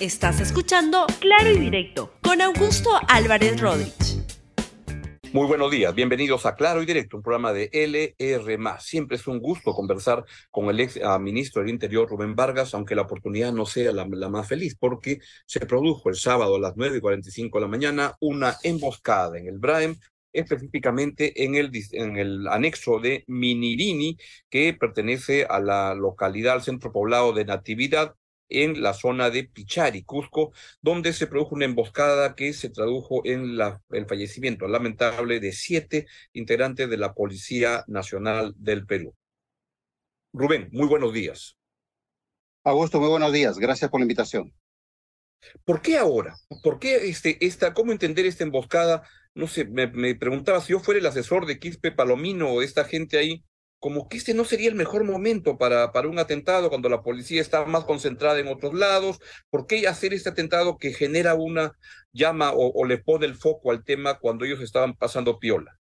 Estás 0.00 0.40
escuchando 0.40 1.06
Claro 1.18 1.50
y 1.50 1.58
Directo 1.58 2.12
con 2.22 2.40
Augusto 2.40 2.88
Álvarez 3.08 3.60
Rodríguez. 3.60 4.22
Muy 5.32 5.48
buenos 5.48 5.72
días, 5.72 5.92
bienvenidos 5.92 6.46
a 6.46 6.54
Claro 6.54 6.80
y 6.80 6.86
Directo, 6.86 7.16
un 7.16 7.24
programa 7.24 7.52
de 7.52 7.68
LR. 7.72 8.58
Siempre 8.78 9.16
es 9.16 9.26
un 9.26 9.40
gusto 9.40 9.74
conversar 9.74 10.24
con 10.52 10.66
el 10.66 10.78
ex 10.78 11.00
ah, 11.02 11.18
ministro 11.18 11.62
del 11.62 11.72
Interior, 11.72 12.08
Rubén 12.08 12.36
Vargas, 12.36 12.74
aunque 12.74 12.94
la 12.94 13.02
oportunidad 13.02 13.52
no 13.52 13.66
sea 13.66 13.90
la, 13.90 14.06
más 14.06 14.46
feliz, 14.46 14.76
porque 14.78 15.18
se 15.46 15.66
produjo 15.66 16.10
el 16.10 16.14
sábado 16.14 16.54
a 16.54 16.60
las 16.60 16.74
9 16.76 16.98
y 16.98 17.00
45 17.00 17.58
de 17.58 17.62
la 17.62 17.68
mañana 17.68 18.16
una 18.20 18.56
emboscada 18.62 19.36
en 19.36 19.48
el 19.48 19.58
Braem, 19.58 19.96
específicamente 20.32 21.44
en 21.44 21.56
el, 21.56 21.72
en 21.90 22.16
el 22.18 22.46
anexo 22.46 23.00
de 23.00 23.24
Minirini, 23.26 24.16
que 24.48 24.74
pertenece 24.74 25.44
a 25.44 25.58
la 25.58 25.96
localidad, 25.96 26.54
al 26.54 26.62
centro 26.62 26.92
poblado 26.92 27.32
de 27.32 27.44
Natividad, 27.44 28.14
en 28.48 28.82
la 28.82 28.94
zona 28.94 29.30
de 29.30 29.44
Pichari, 29.44 30.04
Cusco, 30.04 30.52
donde 30.80 31.12
se 31.12 31.26
produjo 31.26 31.54
una 31.54 31.64
emboscada 31.64 32.34
que 32.34 32.52
se 32.52 32.70
tradujo 32.70 33.22
en 33.24 33.56
la, 33.56 33.82
el 33.90 34.06
fallecimiento 34.06 34.68
lamentable 34.68 35.40
de 35.40 35.52
siete 35.52 36.06
integrantes 36.32 36.88
de 36.88 36.96
la 36.96 37.14
Policía 37.14 37.84
Nacional 37.86 38.54
del 38.56 38.86
Perú. 38.86 39.14
Rubén, 40.32 40.68
muy 40.72 40.86
buenos 40.86 41.12
días. 41.12 41.56
Augusto, 42.64 43.00
muy 43.00 43.08
buenos 43.08 43.32
días. 43.32 43.58
Gracias 43.58 43.90
por 43.90 44.00
la 44.00 44.04
invitación. 44.04 44.52
¿Por 45.64 45.80
qué 45.80 45.96
ahora? 45.96 46.36
¿Por 46.62 46.78
qué 46.78 47.08
este, 47.08 47.44
esta, 47.44 47.72
cómo 47.72 47.92
entender 47.92 48.26
esta 48.26 48.44
emboscada? 48.44 49.08
No 49.34 49.46
sé, 49.46 49.64
me, 49.64 49.86
me 49.86 50.14
preguntaba 50.14 50.60
si 50.60 50.72
yo 50.72 50.80
fuera 50.80 51.00
el 51.00 51.06
asesor 51.06 51.46
de 51.46 51.58
Quispe 51.58 51.92
Palomino 51.92 52.50
o 52.50 52.62
esta 52.62 52.84
gente 52.84 53.18
ahí, 53.18 53.44
como 53.78 54.08
que 54.08 54.16
este 54.16 54.34
no 54.34 54.44
sería 54.44 54.68
el 54.68 54.74
mejor 54.74 55.04
momento 55.04 55.56
para, 55.56 55.92
para 55.92 56.08
un 56.08 56.18
atentado 56.18 56.68
cuando 56.68 56.88
la 56.88 57.02
policía 57.02 57.40
está 57.40 57.64
más 57.64 57.84
concentrada 57.84 58.38
en 58.40 58.48
otros 58.48 58.74
lados. 58.74 59.20
¿Por 59.50 59.66
qué 59.66 59.86
hacer 59.86 60.12
este 60.12 60.30
atentado 60.30 60.78
que 60.78 60.92
genera 60.92 61.34
una 61.34 61.72
llama 62.12 62.52
o, 62.54 62.84
le 62.84 62.98
pone 62.98 63.26
el 63.26 63.36
foco 63.36 63.70
al 63.70 63.84
tema 63.84 64.18
cuando 64.18 64.44
ellos 64.44 64.60
estaban 64.60 64.96
pasando 64.96 65.38
piola? 65.38 65.78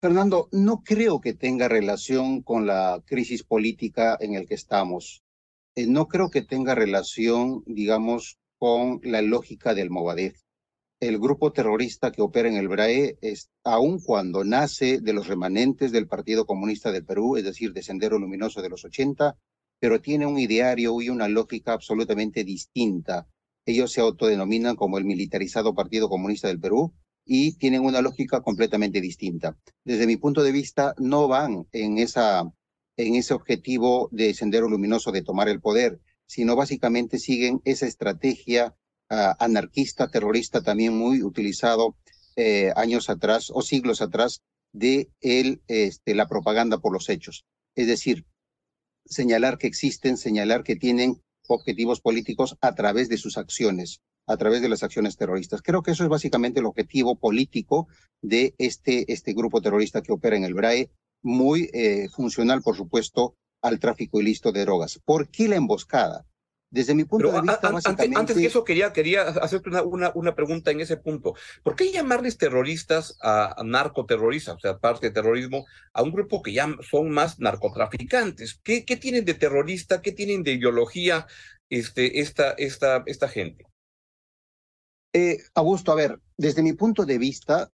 Fernando, 0.00 0.48
no 0.52 0.82
creo 0.84 1.20
que 1.20 1.34
tenga 1.34 1.66
relación 1.66 2.42
con 2.42 2.66
la 2.66 3.02
crisis 3.04 3.42
política 3.42 4.16
en 4.20 4.34
el 4.34 4.46
que 4.46 4.54
estamos. 4.54 5.24
Eh, 5.74 5.88
no 5.88 6.06
creo 6.06 6.30
que 6.30 6.42
tenga 6.42 6.76
relación, 6.76 7.64
digamos, 7.66 8.38
con 8.58 9.00
la 9.02 9.22
lógica 9.22 9.74
del 9.74 9.90
Movadef 9.90 10.38
el 11.00 11.18
grupo 11.18 11.52
terrorista 11.52 12.10
que 12.10 12.22
opera 12.22 12.48
en 12.48 12.56
el 12.56 12.68
BRAE, 12.68 13.18
es, 13.20 13.50
aun 13.62 14.00
cuando 14.00 14.44
nace 14.44 15.00
de 15.00 15.12
los 15.12 15.28
remanentes 15.28 15.92
del 15.92 16.08
Partido 16.08 16.44
Comunista 16.44 16.90
del 16.90 17.04
Perú, 17.04 17.36
es 17.36 17.44
decir, 17.44 17.72
de 17.72 17.82
Sendero 17.82 18.18
Luminoso 18.18 18.62
de 18.62 18.68
los 18.68 18.84
80, 18.84 19.36
pero 19.78 20.00
tiene 20.00 20.26
un 20.26 20.38
ideario 20.38 21.00
y 21.00 21.08
una 21.08 21.28
lógica 21.28 21.72
absolutamente 21.72 22.42
distinta. 22.42 23.28
Ellos 23.64 23.92
se 23.92 24.00
autodenominan 24.00 24.74
como 24.74 24.98
el 24.98 25.04
militarizado 25.04 25.74
Partido 25.74 26.08
Comunista 26.08 26.48
del 26.48 26.58
Perú 26.58 26.94
y 27.24 27.56
tienen 27.58 27.84
una 27.84 28.00
lógica 28.00 28.40
completamente 28.40 29.00
distinta. 29.00 29.56
Desde 29.84 30.06
mi 30.06 30.16
punto 30.16 30.42
de 30.42 30.50
vista, 30.50 30.94
no 30.98 31.28
van 31.28 31.68
en, 31.72 31.98
esa, 31.98 32.50
en 32.96 33.14
ese 33.14 33.34
objetivo 33.34 34.08
de 34.10 34.34
Sendero 34.34 34.68
Luminoso 34.68 35.12
de 35.12 35.22
tomar 35.22 35.48
el 35.48 35.60
poder, 35.60 36.00
sino 36.26 36.56
básicamente 36.56 37.18
siguen 37.18 37.60
esa 37.64 37.86
estrategia 37.86 38.74
anarquista, 39.08 40.08
terrorista, 40.08 40.62
también 40.62 40.96
muy 40.96 41.22
utilizado 41.22 41.96
eh, 42.36 42.72
años 42.76 43.10
atrás 43.10 43.50
o 43.52 43.62
siglos 43.62 44.02
atrás 44.02 44.42
de 44.72 45.10
el, 45.20 45.62
este, 45.66 46.14
la 46.14 46.28
propaganda 46.28 46.78
por 46.78 46.92
los 46.92 47.08
hechos. 47.08 47.44
Es 47.74 47.86
decir, 47.86 48.26
señalar 49.04 49.58
que 49.58 49.66
existen, 49.66 50.16
señalar 50.16 50.62
que 50.62 50.76
tienen 50.76 51.22
objetivos 51.48 52.00
políticos 52.00 52.56
a 52.60 52.74
través 52.74 53.08
de 53.08 53.16
sus 53.16 53.38
acciones, 53.38 54.00
a 54.26 54.36
través 54.36 54.60
de 54.60 54.68
las 54.68 54.82
acciones 54.82 55.16
terroristas. 55.16 55.62
Creo 55.62 55.82
que 55.82 55.92
eso 55.92 56.04
es 56.04 56.10
básicamente 56.10 56.60
el 56.60 56.66
objetivo 56.66 57.16
político 57.16 57.88
de 58.20 58.54
este, 58.58 59.10
este 59.12 59.32
grupo 59.32 59.62
terrorista 59.62 60.02
que 60.02 60.12
opera 60.12 60.36
en 60.36 60.44
el 60.44 60.54
BRAE, 60.54 60.90
muy 61.22 61.70
eh, 61.72 62.08
funcional, 62.10 62.62
por 62.62 62.76
supuesto, 62.76 63.34
al 63.62 63.80
tráfico 63.80 64.20
ilícito 64.20 64.52
de 64.52 64.60
drogas. 64.60 65.00
¿Por 65.04 65.28
qué 65.28 65.48
la 65.48 65.56
emboscada? 65.56 66.26
Desde 66.70 66.94
mi 66.94 67.04
punto 67.04 67.32
de 67.32 67.40
vista, 67.40 67.68
antes, 68.14 68.36
que 68.36 68.46
eso, 68.46 68.62
quería, 68.62 68.92
quería 68.92 69.22
hacerte 69.22 69.70
una, 69.70 69.82
una, 69.82 70.12
una, 70.14 70.34
pregunta 70.34 70.70
en 70.70 70.80
ese 70.80 70.98
punto. 70.98 71.34
¿Por 71.62 71.74
qué 71.76 71.90
llamarles 71.90 72.36
terroristas 72.36 73.16
a, 73.22 73.56
narcoterroristas, 73.64 74.56
o 74.56 74.60
sea, 74.60 74.78
parte 74.78 75.06
de 75.06 75.14
terrorismo, 75.14 75.64
a 75.94 76.02
un 76.02 76.12
grupo 76.12 76.42
que 76.42 76.52
ya 76.52 76.68
son 76.90 77.10
más 77.10 77.38
narcotraficantes? 77.40 78.60
¿Qué, 78.62 78.84
qué 78.84 78.96
tienen 78.96 79.24
de 79.24 79.34
terrorista? 79.34 80.02
¿Qué 80.02 80.12
tienen 80.12 80.42
de 80.42 80.52
ideología 80.52 81.26
este, 81.70 82.20
esta, 82.20 82.50
esta, 82.52 83.02
esta 83.06 83.28
gente? 83.28 83.64
Eh, 85.14 85.38
Augusto, 85.54 85.92
a 85.92 85.96
ver, 85.96 86.20
desde 86.36 86.62
mi 86.62 86.74
punto 86.74 87.06
de 87.06 87.16
vista, 87.16 87.70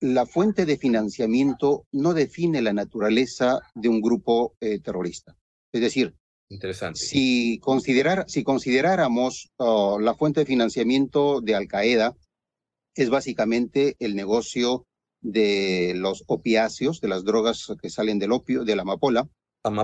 la 0.00 0.24
fuente 0.24 0.64
de 0.64 0.78
financiamiento 0.78 1.86
no 1.92 2.14
define 2.14 2.62
la 2.62 2.72
naturaleza 2.72 3.60
de 3.74 3.90
un 3.90 4.00
grupo 4.00 4.56
eh, 4.60 4.80
terrorista. 4.80 5.36
Es 5.70 5.82
decir, 5.82 6.14
Interesante. 6.50 7.00
Si, 7.00 7.58
considerar, 7.58 8.24
si 8.28 8.42
consideráramos 8.42 9.50
oh, 9.56 9.98
la 10.00 10.14
fuente 10.14 10.40
de 10.40 10.46
financiamiento 10.46 11.40
de 11.40 11.54
Al 11.54 11.68
Qaeda, 11.68 12.16
es 12.94 13.10
básicamente 13.10 13.96
el 13.98 14.16
negocio 14.16 14.86
de 15.20 15.92
los 15.96 16.24
opiáceos, 16.26 17.00
de 17.00 17.08
las 17.08 17.24
drogas 17.24 17.66
que 17.80 17.90
salen 17.90 18.18
del 18.18 18.32
opio, 18.32 18.64
de 18.64 18.76
la 18.76 18.82
amapola, 18.82 19.28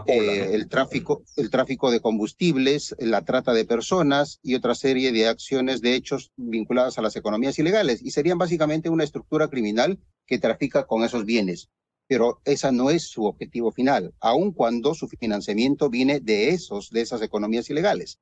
eh, 0.06 0.50
el, 0.52 0.68
tráfico, 0.68 1.24
el 1.36 1.50
tráfico 1.50 1.90
de 1.90 2.00
combustibles, 2.00 2.94
la 2.98 3.24
trata 3.24 3.52
de 3.52 3.64
personas 3.64 4.38
y 4.42 4.54
otra 4.54 4.74
serie 4.74 5.12
de 5.12 5.28
acciones 5.28 5.80
de 5.82 5.94
hechos 5.94 6.30
vinculadas 6.36 6.96
a 6.96 7.02
las 7.02 7.16
economías 7.16 7.58
ilegales. 7.58 8.00
Y 8.02 8.10
serían 8.10 8.38
básicamente 8.38 8.88
una 8.88 9.04
estructura 9.04 9.48
criminal 9.48 9.98
que 10.26 10.38
trafica 10.38 10.86
con 10.86 11.04
esos 11.04 11.24
bienes 11.24 11.68
pero 12.06 12.40
esa 12.44 12.70
no 12.72 12.90
es 12.90 13.08
su 13.08 13.24
objetivo 13.24 13.72
final, 13.72 14.14
aun 14.20 14.52
cuando 14.52 14.94
su 14.94 15.08
financiamiento 15.08 15.88
viene 15.88 16.20
de 16.20 16.50
esos, 16.50 16.90
de 16.90 17.00
esas 17.00 17.22
economías 17.22 17.70
ilegales. 17.70 18.18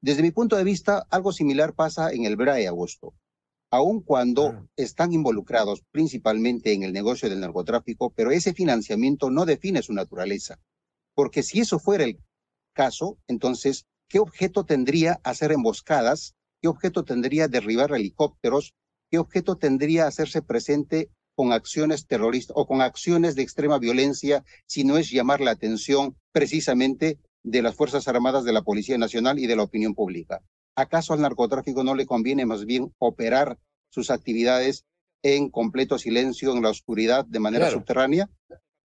Desde 0.00 0.22
mi 0.22 0.30
punto 0.30 0.56
de 0.56 0.64
vista, 0.64 1.06
algo 1.10 1.32
similar 1.32 1.74
pasa 1.74 2.10
en 2.12 2.24
el 2.24 2.36
BRAE 2.36 2.66
Agosto. 2.66 3.14
Aun 3.70 4.00
cuando 4.00 4.48
ah. 4.48 4.66
están 4.76 5.12
involucrados 5.12 5.82
principalmente 5.92 6.72
en 6.72 6.82
el 6.82 6.92
negocio 6.92 7.28
del 7.28 7.40
narcotráfico, 7.40 8.10
pero 8.10 8.32
ese 8.32 8.52
financiamiento 8.52 9.30
no 9.30 9.44
define 9.44 9.82
su 9.82 9.92
naturaleza. 9.92 10.58
Porque 11.14 11.42
si 11.42 11.60
eso 11.60 11.78
fuera 11.78 12.04
el 12.04 12.18
caso, 12.72 13.18
entonces, 13.28 13.86
¿qué 14.08 14.18
objeto 14.18 14.64
tendría 14.64 15.20
hacer 15.22 15.52
emboscadas? 15.52 16.34
¿Qué 16.60 16.68
objeto 16.68 17.04
tendría 17.04 17.46
derribar 17.46 17.92
helicópteros? 17.92 18.74
¿Qué 19.10 19.18
objeto 19.18 19.56
tendría 19.56 20.06
hacerse 20.06 20.42
presente 20.42 21.10
con 21.40 21.54
acciones 21.54 22.06
terroristas 22.06 22.54
o 22.54 22.66
con 22.66 22.82
acciones 22.82 23.34
de 23.34 23.40
extrema 23.40 23.78
violencia, 23.78 24.44
si 24.66 24.84
no 24.84 24.98
es 24.98 25.10
llamar 25.10 25.40
la 25.40 25.52
atención 25.52 26.14
precisamente 26.32 27.18
de 27.42 27.62
las 27.62 27.74
Fuerzas 27.74 28.08
Armadas, 28.08 28.44
de 28.44 28.52
la 28.52 28.60
Policía 28.60 28.98
Nacional 28.98 29.38
y 29.38 29.46
de 29.46 29.56
la 29.56 29.62
opinión 29.62 29.94
pública. 29.94 30.42
¿Acaso 30.76 31.14
al 31.14 31.22
narcotráfico 31.22 31.82
no 31.82 31.94
le 31.94 32.04
conviene 32.04 32.44
más 32.44 32.66
bien 32.66 32.92
operar 32.98 33.56
sus 33.88 34.10
actividades 34.10 34.84
en 35.22 35.48
completo 35.48 35.98
silencio, 35.98 36.54
en 36.54 36.62
la 36.62 36.68
oscuridad, 36.68 37.24
de 37.24 37.40
manera 37.40 37.70
subterránea? 37.70 38.28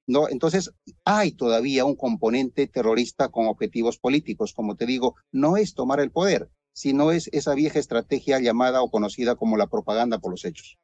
No, 0.08 0.30
entonces 0.30 0.72
hay 1.04 1.34
todavía 1.34 1.84
un 1.84 1.98
componente 1.98 2.68
terrorista 2.68 3.28
con 3.28 3.48
objetivos 3.48 3.98
políticos. 3.98 4.54
Como 4.54 4.78
te 4.78 4.86
digo, 4.86 5.16
no 5.30 5.58
es 5.58 5.74
tomar 5.74 6.00
el 6.00 6.12
poder, 6.12 6.50
sino 6.72 7.12
es 7.12 7.28
esa 7.34 7.54
vieja 7.54 7.80
estrategia 7.80 8.40
llamada 8.40 8.82
o 8.82 8.90
conocida 8.90 9.36
como 9.36 9.58
la 9.58 9.68
propaganda 9.68 10.20
por 10.20 10.32
los 10.32 10.46
hechos. 10.46 10.80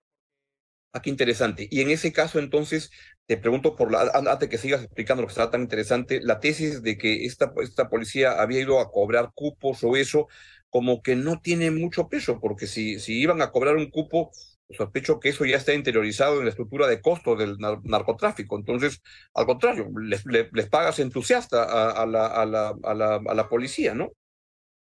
Ah, 0.93 1.01
qué 1.01 1.09
interesante. 1.09 1.67
Y 1.71 1.81
en 1.81 1.89
ese 1.89 2.11
caso, 2.11 2.39
entonces, 2.39 2.91
te 3.25 3.37
pregunto, 3.37 3.75
por 3.75 3.91
la, 3.91 4.11
antes 4.13 4.49
que 4.49 4.57
sigas 4.57 4.83
explicando 4.83 5.21
lo 5.21 5.27
que 5.27 5.31
está 5.31 5.49
tan 5.49 5.61
interesante, 5.61 6.19
la 6.21 6.39
tesis 6.41 6.83
de 6.83 6.97
que 6.97 7.25
esta, 7.25 7.53
esta 7.61 7.89
policía 7.89 8.41
había 8.41 8.59
ido 8.59 8.79
a 8.79 8.91
cobrar 8.91 9.31
cupos 9.33 9.83
o 9.83 9.95
eso, 9.95 10.27
como 10.69 11.01
que 11.01 11.15
no 11.15 11.39
tiene 11.41 11.71
mucho 11.71 12.09
peso, 12.09 12.39
porque 12.41 12.67
si, 12.67 12.99
si 12.99 13.21
iban 13.21 13.41
a 13.41 13.51
cobrar 13.51 13.77
un 13.77 13.89
cupo, 13.89 14.31
sospecho 14.69 15.19
que 15.19 15.29
eso 15.29 15.45
ya 15.45 15.57
está 15.57 15.73
interiorizado 15.73 16.39
en 16.39 16.45
la 16.45 16.49
estructura 16.49 16.87
de 16.87 17.01
costos 17.01 17.39
del 17.39 17.57
narcotráfico. 17.57 18.57
Entonces, 18.57 19.01
al 19.33 19.45
contrario, 19.45 19.89
les, 20.01 20.25
les, 20.25 20.69
pagas 20.69 20.99
entusiasta 20.99 21.63
a, 21.91 22.05
la, 22.05 22.27
a, 22.27 22.45
la, 22.45 22.75
a, 22.83 22.93
la, 22.93 23.15
a 23.15 23.33
la 23.33 23.49
policía, 23.49 23.93
¿no? 23.95 24.11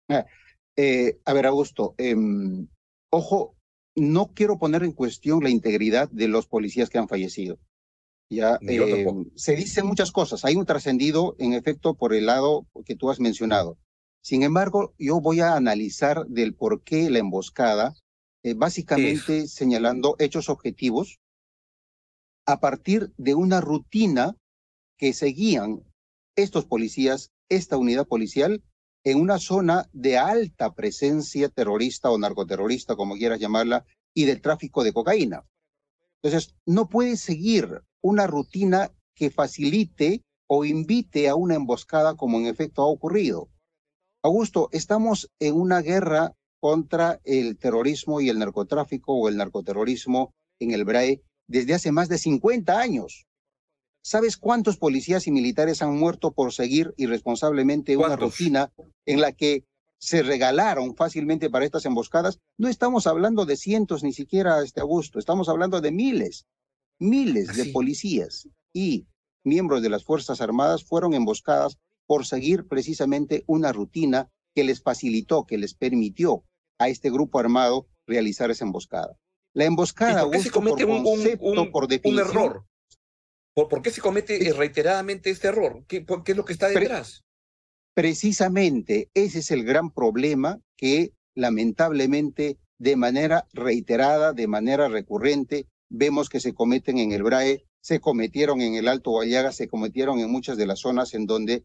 Ah, 0.09 0.25
eh, 0.75 1.17
a 1.25 1.33
ver, 1.33 1.47
Augusto, 1.47 1.95
em, 1.97 2.67
ojo, 3.09 3.56
no 3.97 4.31
quiero 4.33 4.59
poner 4.59 4.83
en 4.83 4.91
cuestión 4.91 5.43
la 5.43 5.49
integridad 5.49 6.09
de 6.11 6.27
los 6.27 6.47
policías 6.47 6.89
que 6.89 6.99
han 6.99 7.07
fallecido. 7.07 7.57
Ya 8.29 8.59
eh, 8.67 9.05
se 9.35 9.55
dicen 9.55 9.87
muchas 9.87 10.11
cosas. 10.11 10.45
Hay 10.45 10.55
un 10.55 10.65
trascendido, 10.65 11.35
en 11.39 11.53
efecto, 11.53 11.95
por 11.95 12.13
el 12.13 12.27
lado 12.27 12.67
que 12.85 12.95
tú 12.95 13.09
has 13.09 13.19
mencionado. 13.19 13.77
Sin 14.21 14.43
embargo, 14.43 14.93
yo 14.99 15.19
voy 15.19 15.39
a 15.39 15.55
analizar 15.55 16.27
del 16.27 16.53
por 16.53 16.83
qué 16.83 17.09
la 17.09 17.19
emboscada, 17.19 17.95
eh, 18.43 18.53
básicamente 18.53 19.47
señalando 19.47 20.15
hechos 20.19 20.49
objetivos 20.49 21.19
a 22.45 22.59
partir 22.59 23.11
de 23.17 23.33
una 23.33 23.61
rutina 23.61 24.35
que 24.97 25.13
seguían 25.13 25.81
estos 26.35 26.65
policías, 26.65 27.31
esta 27.49 27.77
unidad 27.77 28.07
policial, 28.07 28.61
en 29.09 29.21
una 29.21 29.39
zona 29.39 29.87
de 29.93 30.17
alta 30.17 30.73
presencia 30.73 31.47
terrorista 31.47 32.11
o 32.11 32.17
narcoterrorista, 32.17 32.97
como 32.97 33.15
quieras 33.15 33.39
llamarla, 33.39 33.85
y 34.13 34.25
del 34.25 34.41
tráfico 34.41 34.83
de 34.83 34.91
cocaína. 34.91 35.45
Entonces, 36.21 36.55
no 36.65 36.89
puede 36.89 37.15
seguir 37.15 37.83
una 38.01 38.27
rutina 38.27 38.91
que 39.15 39.29
facilite 39.29 40.23
o 40.49 40.65
invite 40.65 41.29
a 41.29 41.35
una 41.35 41.55
emboscada 41.55 42.15
como 42.15 42.37
en 42.37 42.47
efecto 42.47 42.81
ha 42.81 42.87
ocurrido. 42.87 43.47
Augusto, 44.23 44.67
estamos 44.73 45.31
en 45.39 45.55
una 45.55 45.81
guerra 45.81 46.33
contra 46.59 47.21
el 47.23 47.57
terrorismo 47.57 48.19
y 48.19 48.27
el 48.27 48.39
narcotráfico 48.39 49.13
o 49.13 49.29
el 49.29 49.37
narcoterrorismo 49.37 50.33
en 50.59 50.71
el 50.71 50.83
BRAE 50.83 51.21
desde 51.47 51.75
hace 51.75 51.93
más 51.93 52.09
de 52.09 52.17
50 52.17 52.77
años. 52.77 53.25
¿Sabes 54.07 54.37
cuántos 54.37 54.77
policías 54.77 55.27
y 55.27 55.31
militares 55.31 55.81
han 55.81 55.97
muerto 55.97 56.31
por 56.31 56.53
seguir 56.53 56.93
irresponsablemente 56.95 57.97
una 57.97 58.15
rutina 58.15 58.71
en 59.05 59.19
la 59.19 59.33
que 59.33 59.65
se 59.97 60.23
regalaron 60.23 60.95
fácilmente 60.95 61.49
para 61.49 61.65
estas 61.65 61.83
emboscadas? 61.83 62.39
No 62.57 62.69
estamos 62.69 63.05
hablando 63.05 63.45
de 63.45 63.57
cientos 63.57 64.05
ni 64.05 64.13
siquiera 64.13 64.63
este 64.63 64.79
Augusto, 64.79 65.19
estamos 65.19 65.49
hablando 65.49 65.81
de 65.81 65.91
miles, 65.91 66.45
miles 66.99 67.57
de 67.57 67.65
policías 67.73 68.47
y 68.71 69.07
miembros 69.43 69.81
de 69.81 69.89
las 69.89 70.05
Fuerzas 70.05 70.39
Armadas 70.39 70.85
fueron 70.85 71.13
emboscadas 71.13 71.77
por 72.05 72.25
seguir 72.25 72.65
precisamente 72.65 73.43
una 73.45 73.73
rutina 73.73 74.29
que 74.55 74.63
les 74.63 74.81
facilitó, 74.81 75.45
que 75.45 75.57
les 75.57 75.73
permitió 75.73 76.45
a 76.79 76.87
este 76.87 77.11
grupo 77.11 77.39
armado 77.39 77.87
realizar 78.05 78.51
esa 78.51 78.63
emboscada. 78.63 79.17
La 79.53 79.65
emboscada, 79.65 80.21
por 80.21 80.31
qué 80.31 80.39
se 80.39 80.51
comete 80.51 80.85
un, 80.85 82.19
error? 82.19 82.63
¿Por, 83.65 83.81
qué 83.81 83.89
se 83.89 84.01
comete 84.01 84.53
reiteradamente 84.55 85.31
este 85.31 85.47
error? 85.47 85.83
¿Qué, 85.87 86.05
¿Qué, 86.05 86.31
es 86.31 86.37
lo 86.37 86.45
que 86.45 86.53
está 86.53 86.69
detrás? 86.69 87.23
Precisamente 87.95 89.09
ese 89.15 89.39
es 89.39 89.49
el 89.49 89.63
gran 89.63 89.89
problema 89.89 90.59
que 90.75 91.13
lamentablemente 91.33 92.59
de 92.77 92.95
manera 92.95 93.47
reiterada, 93.53 94.33
de 94.33 94.45
manera 94.45 94.89
recurrente, 94.89 95.65
vemos 95.89 96.29
que 96.29 96.39
se 96.39 96.53
cometen 96.53 96.99
en 96.99 97.11
el 97.11 97.23
BRAE, 97.23 97.65
se 97.81 97.99
cometieron 97.99 98.61
en 98.61 98.75
el 98.75 98.87
Alto 98.87 99.09
Guayaga, 99.09 99.51
se 99.51 99.67
cometieron 99.67 100.19
en 100.19 100.29
muchas 100.29 100.57
de 100.57 100.67
las 100.67 100.81
zonas 100.81 101.15
en 101.15 101.25
donde 101.25 101.63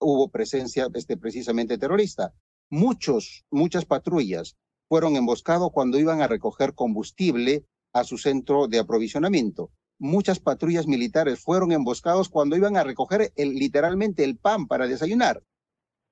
hubo 0.00 0.30
presencia 0.30 0.88
este, 0.94 1.18
precisamente 1.18 1.76
terrorista. 1.76 2.32
Muchos, 2.70 3.44
muchas 3.50 3.84
patrullas 3.84 4.56
fueron 4.88 5.16
emboscados 5.16 5.70
cuando 5.70 5.98
iban 5.98 6.22
a 6.22 6.28
recoger 6.28 6.72
combustible 6.72 7.66
a 7.92 8.04
su 8.04 8.16
centro 8.16 8.68
de 8.68 8.78
aprovisionamiento. 8.78 9.70
Muchas 9.98 10.38
patrullas 10.38 10.86
militares 10.86 11.40
fueron 11.40 11.72
emboscados 11.72 12.28
cuando 12.28 12.56
iban 12.56 12.76
a 12.76 12.84
recoger 12.84 13.32
el, 13.36 13.54
literalmente 13.54 14.24
el 14.24 14.36
pan 14.36 14.66
para 14.66 14.86
desayunar. 14.86 15.42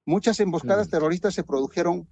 Muchas 0.07 0.41
emboscadas 0.41 0.89
mm. 0.89 0.91
terroristas 0.91 1.35
se 1.35 1.45
produjeron 1.45 2.09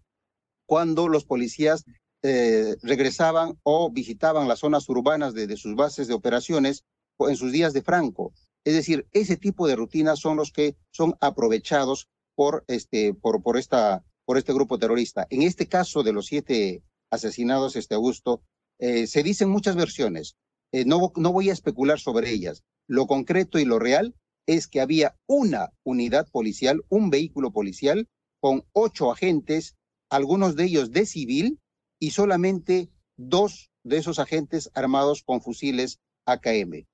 cuando 0.66 1.08
los 1.08 1.24
policías 1.24 1.84
eh, 2.22 2.76
regresaban 2.82 3.58
o 3.62 3.90
visitaban 3.90 4.48
las 4.48 4.60
zonas 4.60 4.88
urbanas 4.88 5.34
de, 5.34 5.46
de 5.46 5.56
sus 5.56 5.74
bases 5.74 6.08
de 6.08 6.14
operaciones 6.14 6.84
en 7.18 7.36
sus 7.36 7.52
días 7.52 7.72
de 7.72 7.82
Franco. 7.82 8.32
Es 8.64 8.74
decir, 8.74 9.06
ese 9.12 9.36
tipo 9.36 9.66
de 9.66 9.76
rutinas 9.76 10.20
son 10.20 10.36
los 10.36 10.52
que 10.52 10.76
son 10.90 11.14
aprovechados 11.20 12.08
por 12.34 12.64
este, 12.68 13.14
por, 13.14 13.42
por 13.42 13.56
esta, 13.56 14.04
por 14.24 14.38
este 14.38 14.52
grupo 14.52 14.78
terrorista. 14.78 15.26
En 15.30 15.42
este 15.42 15.66
caso 15.66 16.02
de 16.02 16.12
los 16.12 16.26
siete 16.26 16.82
asesinados 17.10 17.76
este 17.76 17.94
Augusto, 17.94 18.42
eh, 18.78 19.06
se 19.06 19.22
dicen 19.22 19.48
muchas 19.48 19.76
versiones. 19.76 20.36
Eh, 20.72 20.84
no, 20.84 21.12
no 21.16 21.32
voy 21.32 21.50
a 21.50 21.52
especular 21.52 22.00
sobre 22.00 22.30
ellas. 22.30 22.64
Lo 22.88 23.06
concreto 23.06 23.58
y 23.58 23.64
lo 23.64 23.78
real 23.78 24.14
es 24.46 24.66
que 24.66 24.80
había 24.80 25.16
una 25.26 25.72
unidad 25.84 26.28
policial, 26.30 26.82
un 26.88 27.10
vehículo 27.10 27.52
policial 27.52 28.08
con 28.40 28.64
ocho 28.72 29.12
agentes, 29.12 29.76
algunos 30.10 30.56
de 30.56 30.64
ellos 30.64 30.90
de 30.90 31.06
civil 31.06 31.60
y 32.00 32.10
solamente 32.10 32.90
dos 33.16 33.70
de 33.84 33.98
esos 33.98 34.18
agentes 34.18 34.70
armados 34.74 35.22
con 35.22 35.40
fusiles 35.40 36.00
AKM. 36.26 36.86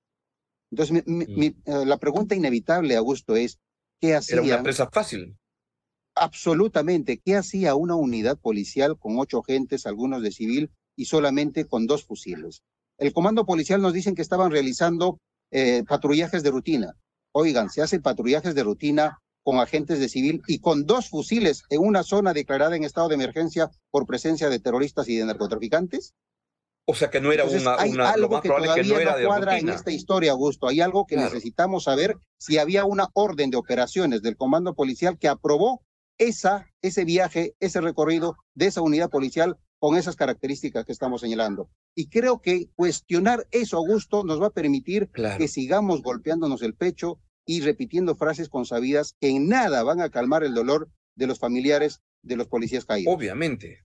Entonces, 0.71 1.03
mm. 1.07 1.43
eh, 1.43 1.55
la 1.65 1.97
pregunta 1.99 2.35
inevitable, 2.35 2.97
Augusto, 2.97 3.37
es, 3.37 3.59
¿qué 4.01 4.15
hacía? 4.15 4.37
Era 4.37 4.57
una 4.57 4.63
presa 4.63 4.91
fácil. 4.91 5.39
Absolutamente. 6.15 7.21
¿Qué 7.25 7.37
hacía 7.37 7.75
una 7.75 7.95
unidad 7.95 8.39
policial 8.39 8.99
con 8.99 9.19
ocho 9.19 9.41
agentes, 9.41 9.87
algunos 9.87 10.23
de 10.23 10.33
civil, 10.33 10.71
y 10.97 11.07
solamente 11.07 11.67
con 11.67 11.87
dos 11.87 12.05
fusiles? 12.05 12.63
El 12.99 13.13
comando 13.13 13.47
policial 13.47 13.81
nos 13.81 13.93
dicen 13.93 14.15
que 14.15 14.23
estaban 14.23 14.51
realizando 14.51 15.19
eh, 15.51 15.85
patrullajes 15.89 16.43
de 16.43 16.51
rutina. 16.51 16.97
Oigan, 17.33 17.71
se 17.71 17.83
hacen 17.83 18.03
patrullajes 18.03 18.55
de 18.55 18.65
rutina 18.65 19.19
con 19.45 19.61
agentes 19.61 20.01
de 20.01 20.09
civil 20.09 20.43
y 20.47 20.59
con 20.59 20.85
dos 20.85 21.09
fusiles 21.09 21.63
en 21.71 21.81
una 21.81 22.03
zona 22.03 22.35
declarada 22.35 22.77
en 22.77 22.85
estado 22.85 23.09
de 23.09 23.15
emergencia 23.15 23.71
por 23.91 24.07
presencia 24.07 24.51
de 24.51 24.59
terroristas 24.59 25.09
y 25.09 25.17
de 25.17 25.25
narcotraficantes. 25.25 26.15
O 26.87 26.95
sea 26.95 27.11
que 27.11 27.21
no 27.21 27.33
era 27.33 27.45
una, 27.45 27.77
hay 27.79 27.95
algo 27.99 28.41
que 28.41 28.49
todavía 28.49 28.83
no, 28.83 29.27
cuadra 29.27 29.59
en 29.59 29.69
esta 29.69 29.91
historia, 29.91 30.33
Augusto. 30.33 30.69
Hay 30.69 30.81
algo 30.81 31.07
que 31.07 31.17
necesitamos 31.17 31.85
saber 31.85 32.17
si 32.39 32.59
había 32.59 32.85
una 32.85 33.09
orden 33.13 33.51
de 33.51 33.59
operaciones 33.59 34.23
del 34.23 34.37
comando 34.37 34.75
policial 34.75 35.19
que 35.19 35.29
aprobó 35.29 35.83
esa, 36.17 36.67
ese 36.83 37.05
viaje, 37.05 37.55
ese 37.61 37.81
recorrido 37.81 38.37
de 38.55 38.67
esa 38.67 38.81
unidad 38.81 39.11
policial 39.11 39.57
con 39.79 39.97
esas 39.97 40.17
características 40.17 40.85
que 40.85 40.93
estamos 40.93 41.21
señalando. 41.21 41.71
Y 41.95 42.09
creo 42.09 42.41
que 42.41 42.69
cuestionar 42.75 43.47
eso, 43.51 43.77
Augusto, 43.77 44.25
nos 44.25 44.41
va 44.41 44.49
a 44.49 44.53
permitir 44.53 45.11
que 45.11 45.49
sigamos 45.49 46.03
golpeándonos 46.03 46.63
el 46.63 46.75
pecho 46.75 47.19
y 47.47 47.61
repitiendo 47.61 48.17
frases 48.17 48.49
consabidas 48.49 49.15
que 49.21 49.31
en 49.31 49.49
nada 49.49 49.83
van 49.83 50.01
a 50.01 50.11
calmar 50.11 50.45
el 50.45 50.55
dolor 50.55 50.89
de 51.17 51.27
los 51.27 51.39
familiares 51.39 52.01
de 52.23 52.37
los 52.37 52.49
policías 52.49 52.85
caídos. 52.85 53.15
Obviamente, 53.15 53.85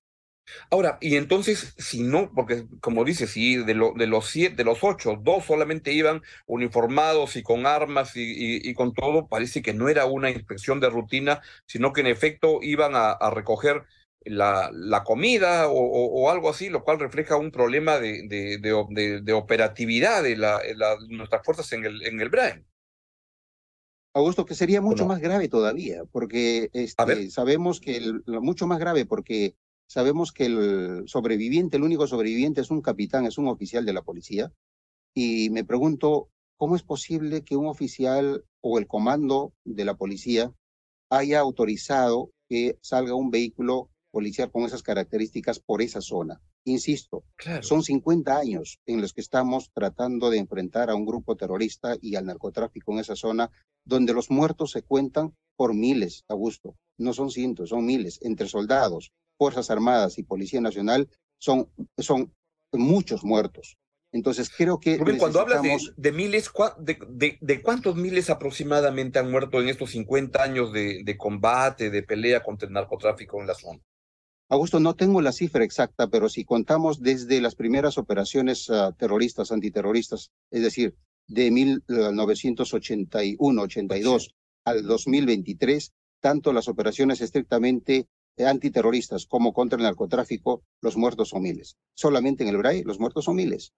Ahora, 0.70 0.98
y 1.00 1.16
entonces, 1.16 1.74
si 1.78 2.04
no, 2.04 2.32
porque 2.34 2.66
como 2.82 3.06
dices, 3.06 3.32
si 3.32 3.58
de, 3.58 3.74
de 3.96 4.08
los 4.08 4.28
siete, 4.28 4.56
de 4.58 4.64
los 4.66 4.84
ocho, 4.84 5.18
dos 5.22 5.46
solamente 5.46 5.94
iban 5.94 6.22
uniformados 6.46 7.36
y 7.36 7.44
con 7.44 7.66
armas 7.66 8.12
y, 8.16 8.74
con 8.74 8.94
todo, 8.94 9.28
parece 9.28 9.62
que 9.62 9.74
no 9.74 9.88
era 9.90 10.06
una 10.06 10.30
inspección 10.30 10.80
de 10.80 10.90
rutina, 10.90 11.42
sino 11.66 11.94
que 11.94 12.02
en 12.02 12.08
efecto 12.08 12.60
iban 12.62 12.92
a, 12.96 13.18
recoger 13.32 13.84
la, 14.26 14.70
la 14.74 15.04
comida 15.04 15.68
o, 15.70 16.30
algo 16.30 16.50
así, 16.50 16.70
lo 16.70 16.84
cual 16.84 17.00
refleja 17.00 17.38
un 17.38 17.52
problema 17.52 18.00
de, 18.00 18.28
de, 18.28 19.34
operatividad 19.34 20.24
de 20.24 20.38
la, 20.38 20.60
nuestras 21.10 21.44
fuerzas 21.46 21.72
en 21.74 21.86
el, 21.86 22.06
en 22.06 22.22
el 22.22 22.30
BRAEN. 22.30 22.66
Augusto, 24.16 24.46
que 24.46 24.54
sería 24.54 24.80
mucho 24.80 25.08
más 25.08 25.20
grave 25.20 25.50
todavía, 25.50 26.04
porque 26.12 26.70
este, 26.74 27.32
sabemos 27.32 27.80
que 27.80 27.98
el, 27.98 28.24
mucho 28.28 28.68
más 28.68 28.80
grave 28.80 29.06
porque 29.06 29.56
Sabemos 29.94 30.32
que 30.32 30.46
el 30.46 31.04
sobreviviente, 31.06 31.78
el 31.78 31.84
único 31.84 32.08
sobreviviente 32.08 32.62
es 32.62 32.72
un 32.72 32.82
capitán, 32.82 33.28
es 33.28 33.38
un 33.38 33.48
oficial 33.48 33.86
de 33.86 33.94
la 33.94 34.02
policía. 34.02 34.52
Y 35.14 35.52
me 35.52 35.64
pregunto, 35.64 36.30
¿cómo 36.58 36.76
es 36.76 36.82
posible 36.82 37.44
que 37.44 37.56
un 37.56 37.68
oficial 37.68 38.44
o 38.62 38.80
el 38.80 38.88
comando 38.88 39.54
de 39.64 39.86
la 39.86 39.96
policía 39.96 40.52
haya 41.12 41.40
autorizado 41.40 42.32
que 42.50 42.78
salga 42.82 43.14
un 43.14 43.30
vehículo 43.30 43.92
policial 44.14 44.52
con 44.52 44.64
esas 44.64 44.84
características 44.84 45.60
por 45.60 45.82
esa 45.82 46.00
zona? 46.00 46.40
Insisto, 46.66 47.24
son 47.62 47.82
50 47.82 48.38
años 48.38 48.80
en 48.86 49.02
los 49.02 49.12
que 49.12 49.22
estamos 49.22 49.72
tratando 49.74 50.30
de 50.30 50.38
enfrentar 50.38 50.92
a 50.92 50.96
un 50.96 51.06
grupo 51.06 51.36
terrorista 51.36 51.98
y 52.00 52.16
al 52.16 52.28
narcotráfico 52.28 52.94
en 52.94 53.00
esa 53.00 53.16
zona, 53.16 53.50
donde 53.84 54.14
los 54.14 54.30
muertos 54.30 54.72
se 54.72 54.84
cuentan 54.84 55.34
por 55.56 55.74
miles, 55.74 56.24
Augusto. 56.28 56.76
No 56.98 57.14
son 57.14 57.32
cientos, 57.32 57.70
son 57.70 57.86
miles, 57.86 58.20
entre 58.22 58.48
soldados, 58.48 59.12
Fuerzas 59.38 59.72
Armadas 59.72 60.20
y 60.20 60.24
Policía 60.24 60.62
Nacional 60.62 61.10
son, 61.40 61.70
son 61.98 62.32
muchos 62.72 63.24
muertos. 63.24 63.78
Entonces 64.14 64.52
creo 64.56 64.80
que... 64.80 65.00
cuando 65.18 65.40
hablas 65.42 65.62
de, 65.98 66.12
miles, 66.12 66.52
de, 66.78 67.38
de, 67.42 67.62
cuántos 67.64 67.96
miles 67.96 68.30
aproximadamente 68.30 69.18
han 69.18 69.32
muerto 69.32 69.60
en 69.60 69.70
estos 69.70 69.90
50 69.90 70.42
años 70.42 70.72
de, 70.72 71.16
combate, 71.18 71.90
de 71.90 72.04
pelea 72.04 72.44
contra 72.44 72.68
el 72.68 72.74
narcotráfico 72.74 73.42
en 73.42 73.48
la 73.48 73.56
zona? 73.56 73.80
Augusto, 74.50 74.80
no 74.80 74.96
tengo 74.96 75.22
la 75.22 75.32
cifra 75.32 75.64
exacta, 75.64 76.08
pero 76.08 76.30
si 76.30 76.46
contamos 76.46 77.02
desde 77.02 77.42
las 77.42 77.56
primeras 77.56 77.98
operaciones 77.98 78.70
ah, 78.70 78.94
terroristas, 78.98 79.52
antiterroristas, 79.52 80.32
es 80.52 80.62
decir, 80.62 80.96
de 81.28 81.52
1981-82 81.52 84.34
al 84.66 84.86
2023, 84.86 85.92
tanto 86.20 86.54
las 86.54 86.68
operaciones 86.68 87.22
estrictamente 87.22 88.08
antiterroristas 88.38 89.26
como 89.28 89.54
contra 89.54 89.78
el 89.78 89.84
narcotráfico, 89.84 90.64
los 90.82 90.98
muertos 90.98 91.30
son 91.30 91.44
miles. 91.44 91.78
Solamente 91.94 92.44
en 92.44 92.50
el 92.50 92.58
BRAE 92.58 92.84
los 92.84 93.00
muertos 93.00 93.26
son 93.26 93.36
miles. 93.36 93.74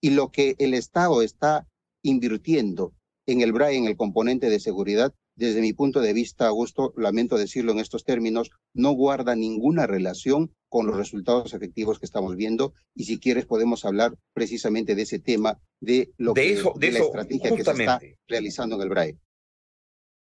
Y 0.00 0.10
lo 0.10 0.30
que 0.30 0.54
el 0.58 0.74
Estado 0.74 1.22
está 1.22 1.66
invirtiendo 2.02 2.94
en 3.26 3.40
el 3.40 3.52
BRAE, 3.52 3.76
en 3.76 3.86
el 3.86 3.96
componente 3.96 4.48
de 4.48 4.60
seguridad, 4.60 5.12
desde 5.38 5.60
mi 5.60 5.72
punto 5.72 6.00
de 6.00 6.12
vista, 6.12 6.48
Augusto, 6.48 6.92
lamento 6.96 7.38
decirlo 7.38 7.70
en 7.70 7.78
estos 7.78 8.02
términos, 8.02 8.50
no 8.74 8.90
guarda 8.90 9.36
ninguna 9.36 9.86
relación 9.86 10.52
con 10.68 10.88
los 10.88 10.96
resultados 10.96 11.54
efectivos 11.54 12.00
que 12.00 12.06
estamos 12.06 12.34
viendo. 12.34 12.74
Y 12.92 13.04
si 13.04 13.20
quieres, 13.20 13.46
podemos 13.46 13.84
hablar 13.84 14.16
precisamente 14.34 14.96
de 14.96 15.02
ese 15.02 15.20
tema, 15.20 15.60
de 15.80 16.10
lo 16.16 16.34
que 16.34 16.60
de 16.76 16.90
la 16.90 16.98
estrategia 16.98 17.54
que 17.54 17.62
se 17.62 17.70
está 17.70 18.00
realizando 18.26 18.74
en 18.74 18.82
el 18.82 18.88
BRAE. 18.88 19.16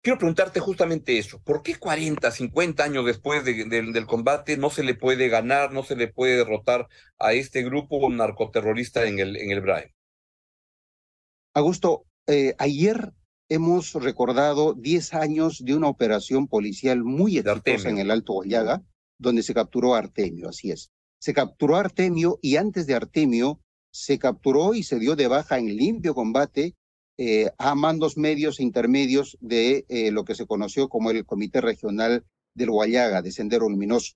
quiero 0.02 0.18
preguntarte 0.18 0.62
justamente 0.62 1.18
eso. 1.18 1.42
¿Por 1.44 1.62
qué 1.62 1.76
40, 1.76 2.32
50 2.32 2.82
años 2.82 3.06
después 3.06 3.44
del 3.44 4.06
combate 4.06 4.56
no 4.56 4.70
se 4.70 4.84
le 4.84 4.96
puede 4.96 5.28
ganar, 5.28 5.74
no 5.74 5.84
se 5.84 5.98
le 5.98 6.08
puede 6.08 6.38
derrotar 6.38 6.88
a 7.20 7.34
este 7.34 7.64
grupo 7.64 8.10
narcoterrorista 8.10 9.06
en 9.06 9.20
el, 9.20 9.36
en 9.36 9.52
el 9.52 9.60
BRAE? 9.60 9.94
Augusto, 11.54 12.06
eh, 12.28 12.56
ayer 12.60 13.12
hemos 13.52 13.94
recordado 13.96 14.74
10 14.76 15.14
años 15.14 15.66
de 15.66 15.76
una 15.76 15.90
operación 15.90 16.48
policial 16.48 17.04
muy 17.04 17.38
exitosa 17.38 17.90
en 17.90 17.98
el 17.98 18.10
Alto 18.10 18.32
Guayaga, 18.32 18.82
donde 19.20 19.44
se 19.44 19.54
capturó 19.54 19.94
a 19.94 19.98
Artemio, 19.98 20.48
así 20.48 20.72
es. 20.72 20.90
Se 21.20 21.34
capturó 21.34 21.76
a 21.76 21.82
Artemio 21.82 22.40
y 22.42 22.56
antes 22.56 22.88
de 22.88 22.96
Artemio 22.96 23.60
se 23.92 24.18
capturó 24.20 24.74
y 24.74 24.84
se 24.84 25.00
dio 25.00 25.18
de 25.18 25.28
baja 25.28 25.60
en 25.60 25.76
limpio 25.76 26.16
combate 26.16 26.78
eh, 27.18 27.52
a 27.58 27.76
mandos 27.76 28.16
medios 28.16 28.58
e 28.58 28.64
intermedios 28.64 29.38
de 29.42 29.86
eh, 29.90 30.12
lo 30.12 30.24
que 30.24 30.34
se 30.34 30.48
conoció 30.48 30.88
como 30.88 31.12
el 31.12 31.26
Comité 31.26 31.60
Regional 31.60 32.24
del 32.56 32.72
Guayaga, 32.72 33.22
de 33.22 33.34
Sendero 33.34 33.68
Luminoso. 33.68 34.14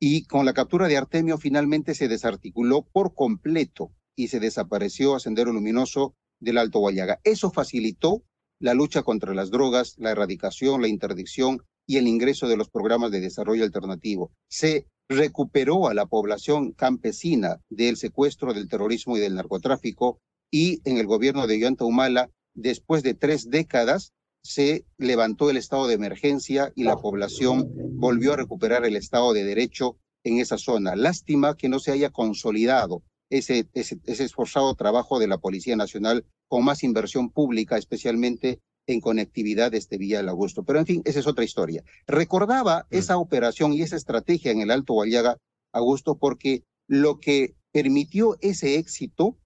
Y 0.00 0.24
con 0.24 0.44
la 0.44 0.52
captura 0.52 0.88
de 0.88 0.96
Artemio 0.96 1.38
finalmente 1.38 1.94
se 1.94 2.08
desarticuló 2.08 2.82
por 2.82 3.14
completo 3.14 3.92
y 4.16 4.28
se 4.28 4.40
desapareció 4.40 5.14
a 5.14 5.20
Sendero 5.20 5.52
Luminoso 5.52 6.16
del 6.40 6.58
Alto 6.58 6.80
Guayaga. 6.80 7.20
Eso 7.22 7.52
facilitó 7.52 8.24
la 8.60 8.74
lucha 8.74 9.02
contra 9.02 9.34
las 9.34 9.50
drogas, 9.50 9.94
la 9.98 10.10
erradicación, 10.10 10.82
la 10.82 10.88
interdicción 10.88 11.62
y 11.86 11.96
el 11.96 12.06
ingreso 12.06 12.48
de 12.48 12.56
los 12.56 12.68
programas 12.68 13.10
de 13.10 13.20
desarrollo 13.20 13.64
alternativo. 13.64 14.32
Se 14.48 14.86
recuperó 15.08 15.88
a 15.88 15.94
la 15.94 16.06
población 16.06 16.72
campesina 16.72 17.60
del 17.70 17.96
secuestro, 17.96 18.52
del 18.52 18.68
terrorismo 18.68 19.16
y 19.16 19.20
del 19.20 19.34
narcotráfico 19.34 20.20
y 20.50 20.80
en 20.84 20.98
el 20.98 21.06
gobierno 21.06 21.46
de 21.46 21.58
Yoanta 21.58 21.84
Humala, 21.84 22.30
después 22.54 23.02
de 23.02 23.14
tres 23.14 23.50
décadas, 23.50 24.12
se 24.42 24.84
levantó 24.96 25.50
el 25.50 25.56
estado 25.56 25.86
de 25.86 25.94
emergencia 25.94 26.72
y 26.74 26.84
la 26.84 26.96
población 26.96 27.70
volvió 27.98 28.32
a 28.32 28.36
recuperar 28.36 28.84
el 28.84 28.96
estado 28.96 29.32
de 29.32 29.44
derecho 29.44 29.96
en 30.24 30.38
esa 30.38 30.58
zona. 30.58 30.96
Lástima 30.96 31.56
que 31.56 31.68
no 31.68 31.78
se 31.80 31.92
haya 31.92 32.10
consolidado 32.10 33.02
ese, 33.30 33.68
ese, 33.74 33.98
ese 34.04 34.24
esforzado 34.24 34.74
trabajo 34.74 35.18
de 35.18 35.26
la 35.28 35.38
Policía 35.38 35.76
Nacional 35.76 36.24
con 36.48 36.64
más 36.64 36.82
inversión 36.82 37.30
pública, 37.30 37.76
especialmente 37.76 38.60
en 38.86 39.00
conectividad 39.00 39.70
desde 39.70 39.98
Villa 39.98 40.18
del 40.18 40.30
Augusto. 40.30 40.64
Pero 40.64 40.78
en 40.78 40.86
fin, 40.86 41.02
esa 41.04 41.20
es 41.20 41.26
otra 41.26 41.44
historia. 41.44 41.84
Recordaba 42.06 42.86
mm. 42.90 42.96
esa 42.96 43.18
operación 43.18 43.72
y 43.72 43.82
esa 43.82 43.96
estrategia 43.96 44.50
en 44.50 44.60
el 44.60 44.70
Alto 44.70 44.94
Guayaga, 44.94 45.36
Augusto, 45.72 46.16
porque 46.16 46.64
lo 46.88 47.20
que 47.20 47.54
permitió 47.70 48.36
ese 48.40 48.76
éxito 48.76 49.36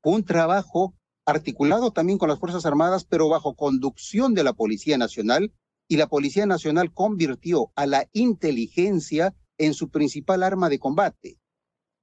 fue 0.00 0.14
un 0.14 0.24
trabajo 0.24 0.94
articulado 1.26 1.90
también 1.90 2.18
con 2.18 2.28
las 2.28 2.38
Fuerzas 2.38 2.64
Armadas, 2.64 3.04
pero 3.04 3.28
bajo 3.28 3.54
conducción 3.54 4.34
de 4.34 4.44
la 4.44 4.52
Policía 4.52 4.96
Nacional, 4.96 5.52
y 5.88 5.96
la 5.96 6.06
Policía 6.06 6.46
Nacional 6.46 6.92
convirtió 6.92 7.72
a 7.74 7.86
la 7.86 8.08
inteligencia 8.12 9.34
en 9.58 9.74
su 9.74 9.90
principal 9.90 10.42
arma 10.42 10.68
de 10.68 10.78
combate. 10.78 11.38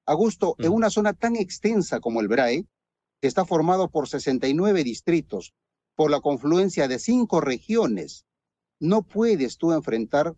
Augusto, 0.06 0.56
en 0.60 0.72
una 0.72 0.90
zona 0.90 1.14
tan 1.14 1.36
extensa 1.36 2.00
como 2.00 2.22
el 2.22 2.28
BRAE, 2.28 2.68
que 3.22 3.28
está 3.28 3.46
formado 3.46 3.90
por 3.90 4.08
69 4.08 4.84
distritos, 4.84 5.54
por 5.96 6.12
la 6.12 6.22
confluencia 6.22 6.88
de 6.88 7.00
cinco 7.00 7.42
regiones, 7.42 8.26
no 8.80 9.04
puedes 9.04 9.58
tú 9.58 9.72
enfrentar 9.72 10.36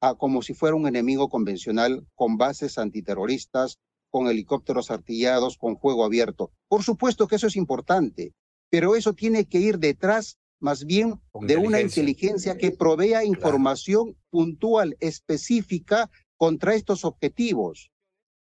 a 0.00 0.14
como 0.14 0.42
si 0.42 0.54
fuera 0.54 0.76
un 0.76 0.86
enemigo 0.86 1.28
convencional 1.28 2.06
con 2.14 2.36
bases 2.36 2.78
antiterroristas, 2.78 3.78
con 4.10 4.28
helicópteros 4.28 4.90
artillados, 4.90 5.58
con 5.58 5.78
fuego 5.78 6.04
abierto. 6.04 6.52
Por 6.68 6.82
supuesto 6.82 7.26
que 7.26 7.36
eso 7.36 7.46
es 7.46 7.56
importante, 7.56 8.34
pero 8.70 8.94
eso 8.94 9.14
tiene 9.14 9.46
que 9.46 9.58
ir 9.58 9.78
detrás 9.78 10.38
más 10.60 10.84
bien 10.84 11.20
de 11.40 11.56
una 11.56 11.80
inteligencia 11.80 12.56
que 12.56 12.70
provea 12.70 13.24
información 13.24 14.16
puntual, 14.30 14.96
específica 15.00 16.10
contra 16.36 16.74
estos 16.74 17.04
objetivos. 17.04 17.90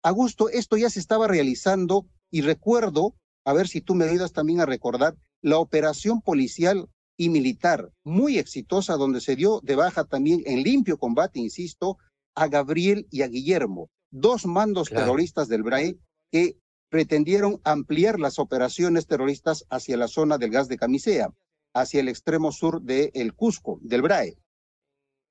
Augusto, 0.05 0.49
esto 0.49 0.77
ya 0.77 0.91
se 0.91 0.99
estaba 0.99 1.27
realizando 1.27 2.05
y 2.29 2.41
recuerdo, 2.41 3.15
a 3.43 3.53
ver 3.53 3.67
si 3.67 3.81
tú 3.81 3.95
me 3.95 4.05
ayudas 4.05 4.33
también 4.33 4.61
a 4.61 4.67
recordar, 4.67 5.15
la 5.41 5.57
operación 5.57 6.21
policial 6.21 6.87
y 7.17 7.29
militar 7.29 7.91
muy 8.03 8.37
exitosa 8.37 8.97
donde 8.97 9.19
se 9.19 9.35
dio 9.35 9.61
de 9.63 9.75
baja 9.75 10.03
también 10.03 10.43
en 10.45 10.61
limpio 10.61 10.99
combate, 10.99 11.39
insisto, 11.39 11.97
a 12.35 12.47
Gabriel 12.49 13.07
y 13.09 13.23
a 13.23 13.27
Guillermo, 13.27 13.89
dos 14.11 14.45
mandos 14.45 14.89
terroristas 14.89 15.47
del 15.47 15.63
BRAE 15.63 15.97
que 16.31 16.55
pretendieron 16.89 17.59
ampliar 17.63 18.19
las 18.19 18.37
operaciones 18.37 19.07
terroristas 19.07 19.65
hacia 19.71 19.97
la 19.97 20.07
zona 20.07 20.37
del 20.37 20.51
gas 20.51 20.67
de 20.67 20.77
Camisea, 20.77 21.33
hacia 21.73 22.01
el 22.01 22.09
extremo 22.09 22.51
sur 22.51 22.79
de 22.83 23.09
El 23.15 23.33
Cusco, 23.33 23.79
del 23.81 24.03
BRAE. 24.03 24.37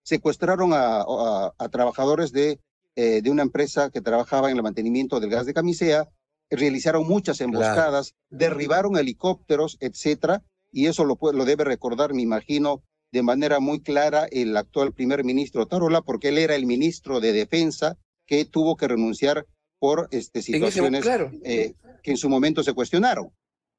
Secuestraron 0.02 0.72
a, 0.74 1.52
trabajadores 1.70 2.32
de, 2.32 2.58
eh, 2.96 3.22
de 3.22 3.30
una 3.30 3.42
empresa 3.42 3.90
que 3.90 4.00
trabajaba 4.00 4.50
en 4.50 4.56
el 4.56 4.62
mantenimiento 4.62 5.20
del 5.20 5.30
gas 5.30 5.46
de 5.46 5.54
Camisea, 5.54 6.08
realizaron 6.50 7.06
muchas 7.06 7.40
emboscadas, 7.40 8.14
derribaron 8.30 8.96
helicópteros, 8.96 9.76
etcétera, 9.80 10.42
y 10.70 10.86
eso 10.86 11.04
lo, 11.04 11.18
lo 11.32 11.44
debe 11.44 11.64
recordar, 11.64 12.14
me 12.14 12.22
imagino, 12.22 12.82
de 13.12 13.22
manera 13.22 13.60
muy 13.60 13.80
clara 13.80 14.26
el 14.30 14.56
actual 14.56 14.92
primer 14.92 15.24
ministro 15.24 15.66
Tarola, 15.66 16.02
porque 16.02 16.28
él 16.28 16.38
era 16.38 16.56
el 16.56 16.66
ministro 16.66 17.20
de 17.20 17.32
Defensa 17.32 17.96
que 18.26 18.44
tuvo 18.44 18.76
que 18.76 18.88
renunciar 18.88 19.46
por 19.78 20.08
este, 20.10 20.42
situaciones 20.42 21.04
eh, 21.44 21.74
que 22.02 22.10
en 22.10 22.16
su 22.16 22.28
momento 22.28 22.62
se 22.62 22.72
cuestionaron. 22.72 23.30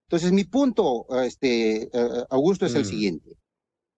Entonces, 0.08 0.32
mi 0.32 0.44
punto, 0.44 1.06
este, 1.24 1.84
eh, 1.84 1.90
Augusto, 2.30 2.66
es 2.66 2.76
el 2.76 2.84
mm. 2.84 2.86
siguiente, 2.86 3.38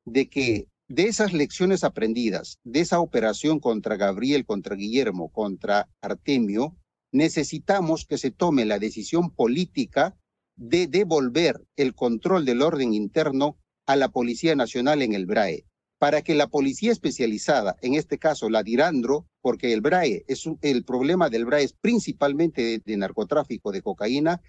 de 0.06 0.30
que 0.30 0.68
de 0.88 1.04
esas 1.04 1.34
lecciones 1.34 1.84
aprendidas, 1.84 2.60
de 2.64 2.80
esa 2.80 3.00
operación 3.00 3.60
contra 3.60 3.98
Gabriel, 3.98 4.46
contra 4.46 4.76
Guillermo, 4.76 5.30
contra 5.30 5.90
Artemio, 6.02 6.76
necesitamos 7.12 8.06
que 8.06 8.18
se 8.18 8.32
tome 8.32 8.66
la 8.66 8.80
decisión 8.80 9.32
política 9.32 10.16
de 10.56 10.88
devolver 10.88 11.62
el 11.76 11.94
control 11.94 12.46
del 12.46 12.62
orden 12.62 12.94
interno 12.94 13.58
a 13.86 13.96
la 13.96 14.10
Policía 14.10 14.56
Nacional 14.56 15.02
en 15.02 15.14
el 15.14 15.26
BRAE, 15.26 15.66
para 16.00 16.22
que 16.22 16.36
la 16.36 16.48
policía 16.48 16.92
especializada, 16.92 17.76
en 17.82 17.96
este 17.96 18.18
caso 18.18 18.50
la 18.50 18.64
Dirandro, 18.64 19.28
porque 19.42 19.74
el 19.74 19.82
BRAE 19.82 20.26
es 20.28 20.46
el 20.62 20.84
problema 20.84 21.30
del 21.30 21.46
BRAE 21.46 21.64
es 21.64 21.74
principalmente 21.74 22.82
de, 22.84 22.98
narcotráfico 22.98 23.72
de 23.72 23.82
cocaína, 23.82 24.42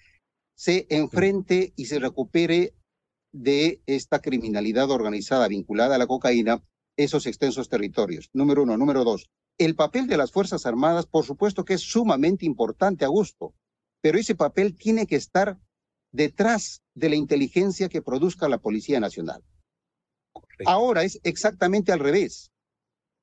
se 0.57 0.87
enfrente 0.91 1.73
y 1.77 1.87
se 1.87 2.01
recupere 2.01 2.75
de 3.33 3.83
esta 3.87 4.21
criminalidad 4.21 4.91
organizada 4.91 5.49
vinculada 5.49 5.95
a 5.95 5.99
la 5.99 6.07
cocaína 6.07 6.63
esos 6.97 7.27
extensos 7.27 7.69
territorios. 7.69 8.31
Número 8.33 8.63
uno. 8.63 8.77
Número 8.77 9.05
dos, 9.05 9.31
el 9.59 9.75
papel 9.75 10.07
de 10.07 10.17
las 10.17 10.33
Fuerzas 10.33 10.67
Armadas, 10.67 11.07
por 11.07 11.25
supuesto 11.25 11.65
que 11.65 11.75
es 11.75 11.81
sumamente 11.81 12.47
importante, 12.47 13.05
Augusto, 13.05 13.55
pero 14.01 14.19
ese 14.19 14.35
papel 14.35 14.77
tiene 14.77 15.07
que 15.07 15.17
estar 15.17 15.59
detrás 16.13 16.83
de 16.95 17.09
la 17.09 17.17
inteligencia 17.17 17.89
que 17.89 18.03
produzca 18.03 18.49
la 18.49 18.59
Policía 18.59 19.01
Nacional. 19.01 19.43
Ahora 20.67 21.05
es 21.05 21.21
exactamente 21.23 21.93
al 21.93 22.01
revés. 22.01 22.51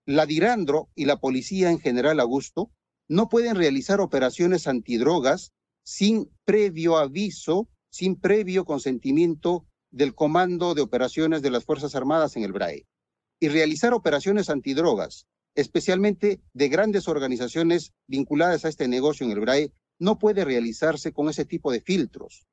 La 0.06 0.26
Dirandro 0.26 0.90
y 0.94 1.06
la 1.06 1.18
policía 1.18 1.72
en 1.72 1.80
general, 1.80 2.20
Augusto, 2.20 2.72
no 3.08 3.28
pueden 3.28 3.56
realizar 3.56 4.02
operaciones 4.02 4.68
antidrogas 4.68 5.52
sin 5.84 6.32
previo 6.44 6.98
aviso, 6.98 7.68
sin 7.90 8.16
previo 8.16 8.66
consentimiento 8.66 9.66
del 9.96 10.14
Comando 10.14 10.76
de 10.76 10.82
Operaciones 10.82 11.42
de 11.42 11.50
las 11.50 11.64
Fuerzas 11.64 11.96
Armadas 11.96 12.36
en 12.36 12.44
el 12.44 12.52
BRAE. 12.52 12.86
Y 13.40 13.48
realizar 13.48 13.94
operaciones 13.94 14.50
antidrogas 14.50 15.26
especialmente 15.56 16.42
de 16.54 16.68
grandes 16.68 17.08
organizaciones 17.08 17.94
vinculadas 18.08 18.66
a 18.66 18.70
este 18.70 18.88
negocio 18.88 19.26
en 19.26 19.32
el 19.32 19.40
BRAE, 19.40 19.72
no 19.98 20.20
puede 20.20 20.44
realizarse 20.44 21.14
con 21.14 21.30
ese 21.30 21.46
tipo 21.46 21.72
de 21.72 21.80
filtros. 21.80 22.46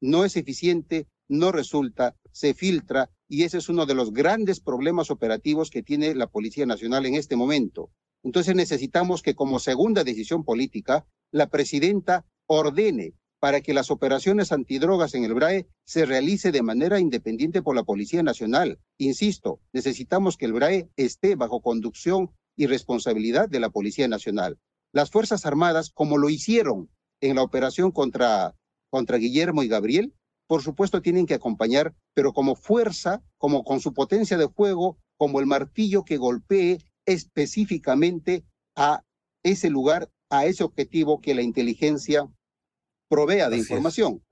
No 0.00 0.24
es 0.24 0.36
eficiente, 0.36 1.08
no 1.28 1.52
resulta, 1.52 2.16
se 2.32 2.52
filtra 2.52 3.10
y 3.28 3.44
ese 3.44 3.58
es 3.58 3.68
uno 3.70 3.86
de 3.86 3.94
los 3.94 4.12
grandes 4.12 4.60
problemas 4.60 5.10
operativos 5.10 5.70
que 5.70 5.82
tiene 5.82 6.14
la 6.14 6.26
Policía 6.26 6.66
Nacional 6.66 7.06
en 7.06 7.14
este 7.14 7.34
momento. 7.34 7.90
Entonces 8.22 8.54
necesitamos 8.54 9.22
que 9.22 9.34
como 9.34 9.58
segunda 9.58 10.04
decisión 10.04 10.44
política, 10.44 11.06
la 11.32 11.48
presidenta 11.48 12.26
ordene 12.46 13.14
para 13.40 13.62
que 13.62 13.74
las 13.74 13.90
operaciones 13.90 14.52
antidrogas 14.52 15.14
en 15.14 15.24
el 15.24 15.34
BRAE 15.34 15.66
se 15.84 16.04
realice 16.04 16.52
de 16.52 16.62
manera 16.62 17.00
independiente 17.00 17.62
por 17.62 17.74
la 17.74 17.84
Policía 17.84 18.22
Nacional. 18.22 18.78
Insisto, 18.98 19.60
necesitamos 19.72 20.36
que 20.36 20.44
el 20.44 20.52
BRAE 20.52 20.90
esté 20.96 21.34
bajo 21.36 21.62
conducción 21.62 22.30
y 22.54 22.66
responsabilidad 22.66 23.48
de 23.48 23.60
la 23.60 23.70
Policía 23.70 24.06
Nacional. 24.08 24.58
Las 24.92 25.10
Fuerzas 25.10 25.46
Armadas, 25.46 25.90
como 25.90 26.18
lo 26.18 26.28
hicieron 26.28 26.90
en 27.22 27.36
la 27.36 27.42
operación 27.42 27.92
contra, 27.92 28.54
contra 28.90 29.16
Guillermo 29.16 29.62
y 29.62 29.68
Gabriel, 29.68 30.12
por 30.46 30.62
supuesto 30.62 31.00
tienen 31.00 31.26
que 31.26 31.34
acompañar, 31.34 31.94
pero 32.12 32.32
como 32.34 32.56
fuerza, 32.56 33.22
como 33.38 33.64
con 33.64 33.80
su 33.80 33.94
potencia 33.94 34.36
de 34.36 34.48
fuego, 34.48 34.98
como 35.16 35.40
el 35.40 35.46
martillo 35.46 36.04
que 36.04 36.18
golpee 36.18 36.78
específicamente 37.06 38.44
a 38.76 39.02
ese 39.42 39.70
lugar, 39.70 40.10
a 40.28 40.44
ese 40.44 40.64
objetivo 40.64 41.20
que 41.20 41.34
la 41.34 41.42
inteligencia 41.42 42.28
provea 43.10 43.50
de 43.50 43.58
información. 43.58 44.22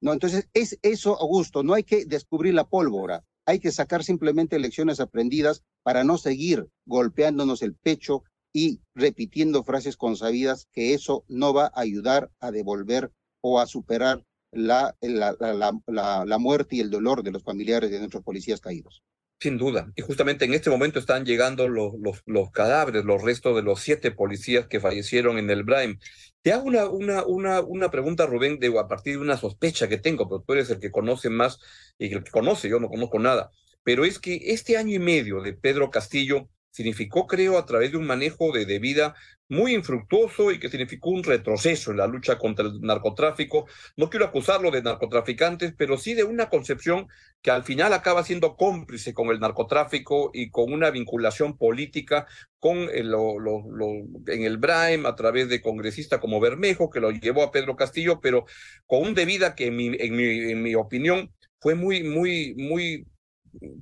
No, 0.00 0.14
entonces 0.14 0.48
es 0.54 0.78
eso, 0.80 1.20
Augusto, 1.20 1.62
no 1.62 1.74
hay 1.74 1.82
que 1.82 2.06
descubrir 2.06 2.54
la 2.54 2.68
pólvora, 2.68 3.24
hay 3.44 3.58
que 3.58 3.72
sacar 3.72 4.04
simplemente 4.04 4.58
lecciones 4.58 5.00
aprendidas 5.00 5.62
para 5.82 6.04
no 6.04 6.16
seguir 6.16 6.68
golpeándonos 6.86 7.60
el 7.60 7.74
pecho 7.74 8.22
y 8.52 8.80
repitiendo 8.94 9.64
frases 9.64 9.96
consabidas 9.96 10.68
que 10.72 10.94
eso 10.94 11.24
no 11.28 11.52
va 11.52 11.66
a 11.66 11.80
ayudar 11.80 12.30
a 12.40 12.50
devolver 12.50 13.12
o 13.42 13.60
a 13.60 13.66
superar 13.66 14.24
la, 14.52 14.96
la, 15.00 15.36
la, 15.38 16.24
la, 16.24 16.38
muerte 16.38 16.76
y 16.76 16.80
el 16.80 16.90
dolor 16.90 17.22
de 17.22 17.30
los 17.30 17.42
familiares 17.42 17.90
de 17.90 17.98
nuestros 17.98 18.24
policías 18.24 18.60
caídos. 18.60 19.02
Sin 19.40 19.56
duda. 19.56 19.90
Y 19.96 20.02
justamente 20.02 20.44
en 20.44 20.52
este 20.52 20.68
momento 20.68 20.98
están 20.98 21.24
llegando 21.24 21.66
los, 21.66 21.94
los, 22.26 22.50
cadáveres, 22.50 23.06
los 23.06 23.22
restos 23.22 23.56
de 23.56 23.62
los 23.62 23.80
siete 23.80 24.10
policías 24.10 24.66
que 24.66 24.80
fallecieron 24.80 25.38
en 25.38 25.48
el 25.48 25.64
Braim. 25.64 25.98
Te 26.42 26.52
hago 26.52 26.64
una, 26.64 26.86
una, 26.86 27.24
una, 27.24 27.60
una 27.62 27.90
pregunta, 27.90 28.26
Rubén, 28.26 28.58
de, 28.58 28.78
a 28.78 28.86
partir 28.86 29.14
de 29.14 29.22
una 29.22 29.38
sospecha 29.38 29.88
que 29.88 29.96
tengo, 29.96 30.28
pero 30.28 30.42
tú 30.46 30.52
eres 30.52 30.68
el 30.68 30.78
que 30.78 30.90
conoce 30.90 31.30
más 31.30 31.58
y 31.98 32.12
el 32.12 32.22
que 32.22 32.30
conoce, 32.30 32.68
yo 32.68 32.80
no 32.80 32.90
conozco 32.90 33.18
nada. 33.18 33.50
Pero 33.82 34.04
es 34.04 34.18
que 34.18 34.40
este 34.52 34.76
año 34.76 34.94
y 34.94 34.98
medio 34.98 35.40
de 35.40 35.54
Pedro 35.54 35.90
Castillo 35.90 36.50
significó, 36.70 37.26
creo, 37.26 37.58
a 37.58 37.66
través 37.66 37.92
de 37.92 37.98
un 37.98 38.06
manejo 38.06 38.52
de, 38.52 38.64
de, 38.64 38.78
vida 38.78 39.14
muy 39.48 39.74
infructuoso 39.74 40.52
y 40.52 40.60
que 40.60 40.68
significó 40.68 41.10
un 41.10 41.24
retroceso 41.24 41.90
en 41.90 41.96
la 41.96 42.06
lucha 42.06 42.38
contra 42.38 42.66
el 42.66 42.80
narcotráfico. 42.80 43.66
No 43.96 44.08
quiero 44.08 44.26
acusarlo 44.26 44.70
de 44.70 44.82
narcotraficantes, 44.82 45.74
pero 45.76 45.98
sí 45.98 46.14
de 46.14 46.24
una 46.24 46.48
concepción 46.48 47.08
que 47.42 47.50
al 47.50 47.64
final 47.64 47.92
acaba 47.92 48.22
siendo 48.22 48.56
cómplice 48.56 49.12
con 49.12 49.28
el 49.30 49.40
narcotráfico 49.40 50.30
y 50.32 50.50
con 50.50 50.72
una 50.72 50.90
vinculación 50.90 51.58
política 51.58 52.26
con 52.60 52.88
el, 52.92 53.08
lo, 53.08 53.40
lo, 53.40 53.64
lo, 53.70 53.86
en 54.26 54.44
el 54.44 54.58
Braem 54.58 55.06
a 55.06 55.16
través 55.16 55.48
de 55.48 55.62
congresistas 55.62 56.20
como 56.20 56.40
Bermejo, 56.40 56.90
que 56.90 57.00
lo 57.00 57.10
llevó 57.10 57.42
a 57.42 57.50
Pedro 57.50 57.74
Castillo, 57.74 58.20
pero 58.20 58.44
con 58.86 59.02
un 59.02 59.14
de 59.14 59.24
vida 59.24 59.54
que 59.54 59.66
en 59.66 59.76
mi, 59.76 59.86
en 59.98 60.14
mi, 60.14 60.50
en 60.52 60.62
mi 60.62 60.74
opinión 60.74 61.32
fue 61.58 61.74
muy, 61.74 62.04
muy, 62.04 62.54
muy 62.56 63.06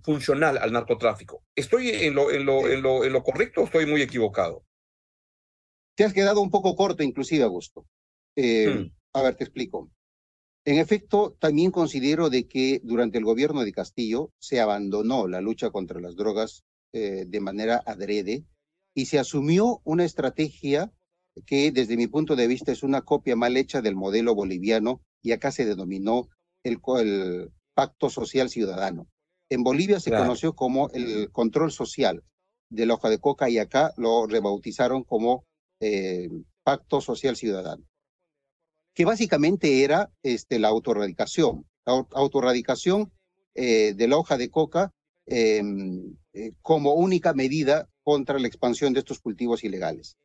funcional 0.02 0.58
al 0.58 0.72
narcotráfico. 0.72 1.44
¿Estoy 1.54 1.90
en 1.90 2.14
lo, 2.14 2.30
en 2.30 2.44
lo, 2.44 2.68
en 2.68 2.82
lo, 2.82 3.04
en 3.04 3.12
lo 3.12 3.22
correcto 3.22 3.62
o 3.62 3.64
estoy 3.64 3.86
muy 3.86 4.02
equivocado? 4.02 4.64
Te 5.96 6.04
has 6.04 6.12
quedado 6.12 6.40
un 6.40 6.50
poco 6.50 6.76
corto, 6.76 7.02
inclusive, 7.02 7.44
Augusto. 7.44 7.86
Eh, 8.36 8.68
hmm. 8.68 8.92
A 9.14 9.22
ver, 9.22 9.34
te 9.34 9.44
explico. 9.44 9.90
En 10.64 10.78
efecto, 10.78 11.36
también 11.40 11.70
considero 11.70 12.30
de 12.30 12.46
que 12.46 12.80
durante 12.84 13.18
el 13.18 13.24
gobierno 13.24 13.64
de 13.64 13.72
Castillo 13.72 14.32
se 14.38 14.60
abandonó 14.60 15.26
la 15.26 15.40
lucha 15.40 15.70
contra 15.70 16.00
las 16.00 16.14
drogas 16.14 16.62
eh, 16.92 17.24
de 17.26 17.40
manera 17.40 17.82
adrede 17.86 18.44
y 18.94 19.06
se 19.06 19.18
asumió 19.18 19.80
una 19.84 20.04
estrategia 20.04 20.92
que 21.46 21.70
desde 21.70 21.96
mi 21.96 22.06
punto 22.06 22.36
de 22.36 22.46
vista 22.46 22.72
es 22.72 22.82
una 22.82 23.02
copia 23.02 23.36
mal 23.36 23.56
hecha 23.56 23.80
del 23.80 23.96
modelo 23.96 24.34
boliviano 24.34 25.00
y 25.22 25.32
acá 25.32 25.52
se 25.52 25.64
denominó 25.64 26.28
el, 26.64 26.80
el 27.00 27.50
Pacto 27.74 28.10
Social 28.10 28.50
Ciudadano. 28.50 29.08
En 29.50 29.62
Bolivia 29.62 29.98
se 30.00 30.10
conoció 30.10 30.54
como 30.54 30.90
el 30.90 31.30
control 31.32 31.72
social 31.72 32.22
de 32.70 32.86
la 32.86 32.94
hoja 32.94 33.08
de 33.08 33.18
coca 33.18 33.48
y 33.48 33.58
acá 33.58 33.94
lo 33.96 34.26
rebautizaron 34.26 35.04
como 35.04 35.44
eh, 35.80 36.28
Pacto 36.62 37.00
Social 37.00 37.36
Ciudadano, 37.36 37.84
que 38.94 39.04
básicamente 39.04 39.84
era 39.84 40.12
este, 40.22 40.58
la 40.58 40.68
autorradicación, 40.68 41.66
la 41.86 42.06
autorradicación 42.12 43.10
eh, 43.54 43.94
de 43.94 44.08
la 44.08 44.18
hoja 44.18 44.36
de 44.36 44.50
coca 44.50 44.92
em, 45.26 46.16
eh, 46.34 46.52
como 46.60 46.94
única 46.94 47.32
medida 47.32 47.88
contra 48.02 48.38
la 48.38 48.48
expansión 48.48 48.92
de 48.92 49.00
estos 49.00 49.20
cultivos 49.20 49.64
ilegales. 49.64 50.18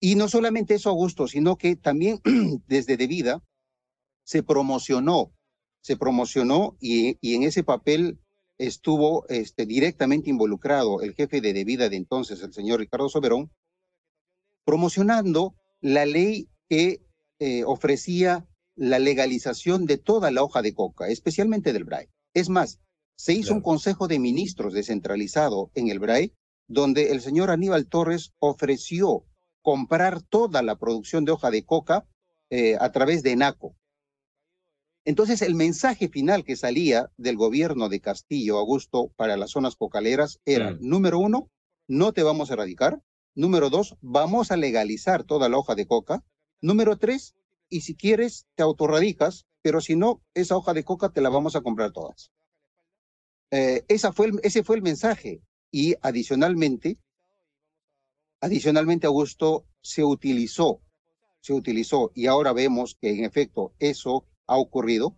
Y 0.00 0.14
no 0.14 0.28
solamente 0.28 0.74
eso, 0.74 0.90
Augusto, 0.90 1.28
sino 1.28 1.56
que 1.56 1.76
también 1.76 2.20
desde 2.66 2.96
De 2.96 3.06
Vida 3.06 3.42
se 4.24 4.42
promocionó, 4.42 5.32
se 5.82 5.96
promocionó 5.96 6.76
y, 6.80 7.18
y 7.20 7.34
en 7.34 7.44
ese 7.44 7.62
papel 7.62 8.18
estuvo 8.60 9.26
este, 9.28 9.64
directamente 9.64 10.28
involucrado 10.28 11.00
el 11.00 11.14
jefe 11.14 11.40
de 11.40 11.54
debida 11.54 11.88
de 11.88 11.96
entonces, 11.96 12.42
el 12.42 12.52
señor 12.52 12.80
Ricardo 12.80 13.08
Soberón, 13.08 13.50
promocionando 14.64 15.54
la 15.80 16.04
ley 16.04 16.48
que 16.68 17.00
eh, 17.38 17.64
ofrecía 17.64 18.46
la 18.76 18.98
legalización 18.98 19.86
de 19.86 19.96
toda 19.96 20.30
la 20.30 20.42
hoja 20.42 20.60
de 20.60 20.74
coca, 20.74 21.08
especialmente 21.08 21.72
del 21.72 21.84
BRAE. 21.84 22.10
Es 22.34 22.50
más, 22.50 22.80
se 23.16 23.32
hizo 23.32 23.54
un 23.54 23.62
consejo 23.62 24.08
de 24.08 24.18
ministros 24.18 24.74
descentralizado 24.74 25.70
en 25.74 25.88
el 25.88 25.98
BRAE, 25.98 26.32
donde 26.68 27.12
el 27.12 27.22
señor 27.22 27.50
Aníbal 27.50 27.86
Torres 27.86 28.32
ofreció 28.38 29.24
comprar 29.62 30.22
toda 30.22 30.62
la 30.62 30.76
producción 30.76 31.24
de 31.24 31.32
hoja 31.32 31.50
de 31.50 31.64
coca 31.64 32.06
eh, 32.50 32.76
a 32.78 32.92
través 32.92 33.22
de 33.22 33.32
ENACO, 33.32 33.74
entonces, 35.04 35.40
el 35.42 35.54
mensaje 35.54 36.08
final 36.08 36.44
que 36.44 36.56
salía 36.56 37.10
del 37.16 37.36
gobierno 37.36 37.88
de 37.88 38.00
Castillo 38.00 38.58
Augusto 38.58 39.12
para 39.16 39.36
las 39.36 39.50
zonas 39.50 39.76
cocaleras 39.76 40.40
era, 40.44 40.76
número 40.80 41.18
uno, 41.18 41.50
no 41.88 42.12
te 42.12 42.22
vamos 42.22 42.50
a 42.50 42.54
erradicar. 42.54 43.02
Número 43.34 43.70
dos, 43.70 43.96
vamos 44.02 44.50
a 44.50 44.56
legalizar 44.56 45.24
toda 45.24 45.48
la 45.48 45.56
hoja 45.56 45.74
de 45.74 45.86
coca. 45.86 46.22
Número 46.60 46.98
tres, 46.98 47.34
y 47.70 47.80
si 47.80 47.94
quieres, 47.94 48.46
te 48.54 48.62
autorradicas, 48.62 49.46
pero 49.62 49.80
si 49.80 49.96
no, 49.96 50.20
esa 50.34 50.56
hoja 50.56 50.74
de 50.74 50.84
coca 50.84 51.08
te 51.08 51.22
la 51.22 51.30
vamos 51.30 51.56
a 51.56 51.62
comprar 51.62 51.92
todas. 51.92 52.30
Eh, 53.50 53.84
esa 53.88 54.12
fue 54.12 54.30
ese 54.42 54.62
fue 54.62 54.76
el 54.76 54.82
mensaje. 54.82 55.40
Y 55.70 55.94
adicionalmente, 56.02 56.98
adicionalmente, 58.40 59.06
Augusto 59.06 59.64
se 59.80 60.04
utilizó, 60.04 60.82
se 61.40 61.54
utilizó, 61.54 62.10
y 62.14 62.26
ahora 62.26 62.52
vemos 62.52 62.98
que 63.00 63.10
en 63.10 63.24
efecto 63.24 63.72
eso 63.78 64.26
ha 64.50 64.56
ocurrido, 64.56 65.16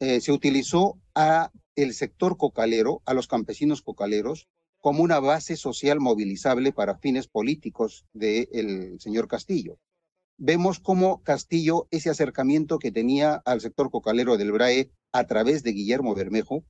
eh, 0.00 0.20
se 0.20 0.32
utilizó 0.32 1.00
a 1.14 1.50
el 1.76 1.94
sector 1.94 2.36
cocalero, 2.36 3.02
a 3.06 3.14
los 3.14 3.26
campesinos 3.26 3.80
cocaleros, 3.80 4.48
como 4.78 5.02
una 5.02 5.18
base 5.18 5.56
social 5.56 5.98
movilizable 5.98 6.72
para 6.72 6.98
fines 6.98 7.26
políticos 7.26 8.04
del 8.12 9.00
señor 9.00 9.28
Castillo. 9.28 9.78
Vemos 10.36 10.78
cómo 10.78 11.22
Castillo, 11.22 11.88
ese 11.90 12.10
acercamiento 12.10 12.78
que 12.78 12.92
tenía 12.92 13.36
al 13.46 13.62
sector 13.62 13.90
cocalero 13.90 14.36
del 14.36 14.52
BRAE 14.52 14.90
a 15.10 15.26
través 15.26 15.62
de 15.62 15.72
Guillermo 15.72 16.14
Bermejo, 16.14 16.62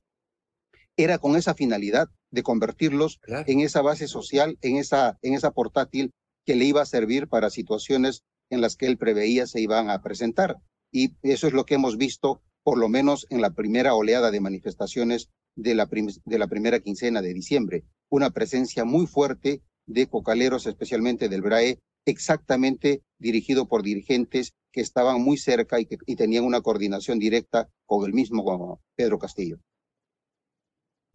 era 0.95 1.17
con 1.17 1.35
esa 1.35 1.53
finalidad 1.53 2.07
de 2.31 2.41
convertirlos 2.41 3.19
en 3.27 3.59
esa 3.59 3.81
base 3.81 4.07
social, 4.07 4.57
en 4.61 4.77
esa, 4.77 5.19
en 5.21 5.33
esa 5.33 5.51
portátil 5.51 6.11
que 6.45 6.55
le 6.55 6.63
iba 6.63 6.81
a 6.81 6.85
servir 6.85 7.27
para 7.27 7.49
situaciones 7.49 8.23
en 8.49 8.61
las 8.61 8.77
que 8.77 8.87
él 8.87 8.97
preveía 8.97 9.45
se 9.45 9.59
iban 9.59 9.89
a 9.89 10.01
presentar 10.01 10.55
y 10.91 11.15
eso 11.23 11.47
es 11.47 11.53
lo 11.53 11.65
que 11.65 11.75
hemos 11.75 11.97
visto 11.97 12.41
por 12.63 12.77
lo 12.77 12.89
menos 12.89 13.25
en 13.29 13.41
la 13.41 13.51
primera 13.51 13.93
oleada 13.93 14.29
de 14.31 14.41
manifestaciones 14.41 15.29
de 15.55 15.73
la, 15.73 15.87
de 15.87 16.39
la 16.39 16.47
primera 16.47 16.79
quincena 16.79 17.21
de 17.21 17.33
diciembre. 17.33 17.85
Una 18.09 18.29
presencia 18.31 18.83
muy 18.85 19.07
fuerte 19.07 19.61
de 19.85 20.07
cocaleros, 20.07 20.67
especialmente 20.67 21.29
del 21.29 21.41
BRAE, 21.41 21.79
exactamente 22.05 23.03
dirigido 23.17 23.67
por 23.67 23.83
dirigentes 23.83 24.53
que 24.71 24.81
estaban 24.81 25.21
muy 25.21 25.37
cerca 25.37 25.79
y 25.79 25.85
que 25.85 25.97
y 26.05 26.15
tenían 26.15 26.43
una 26.43 26.61
coordinación 26.61 27.19
directa 27.19 27.69
con 27.85 28.05
el 28.05 28.13
mismo 28.13 28.81
Pedro 28.95 29.17
Castillo. 29.17 29.59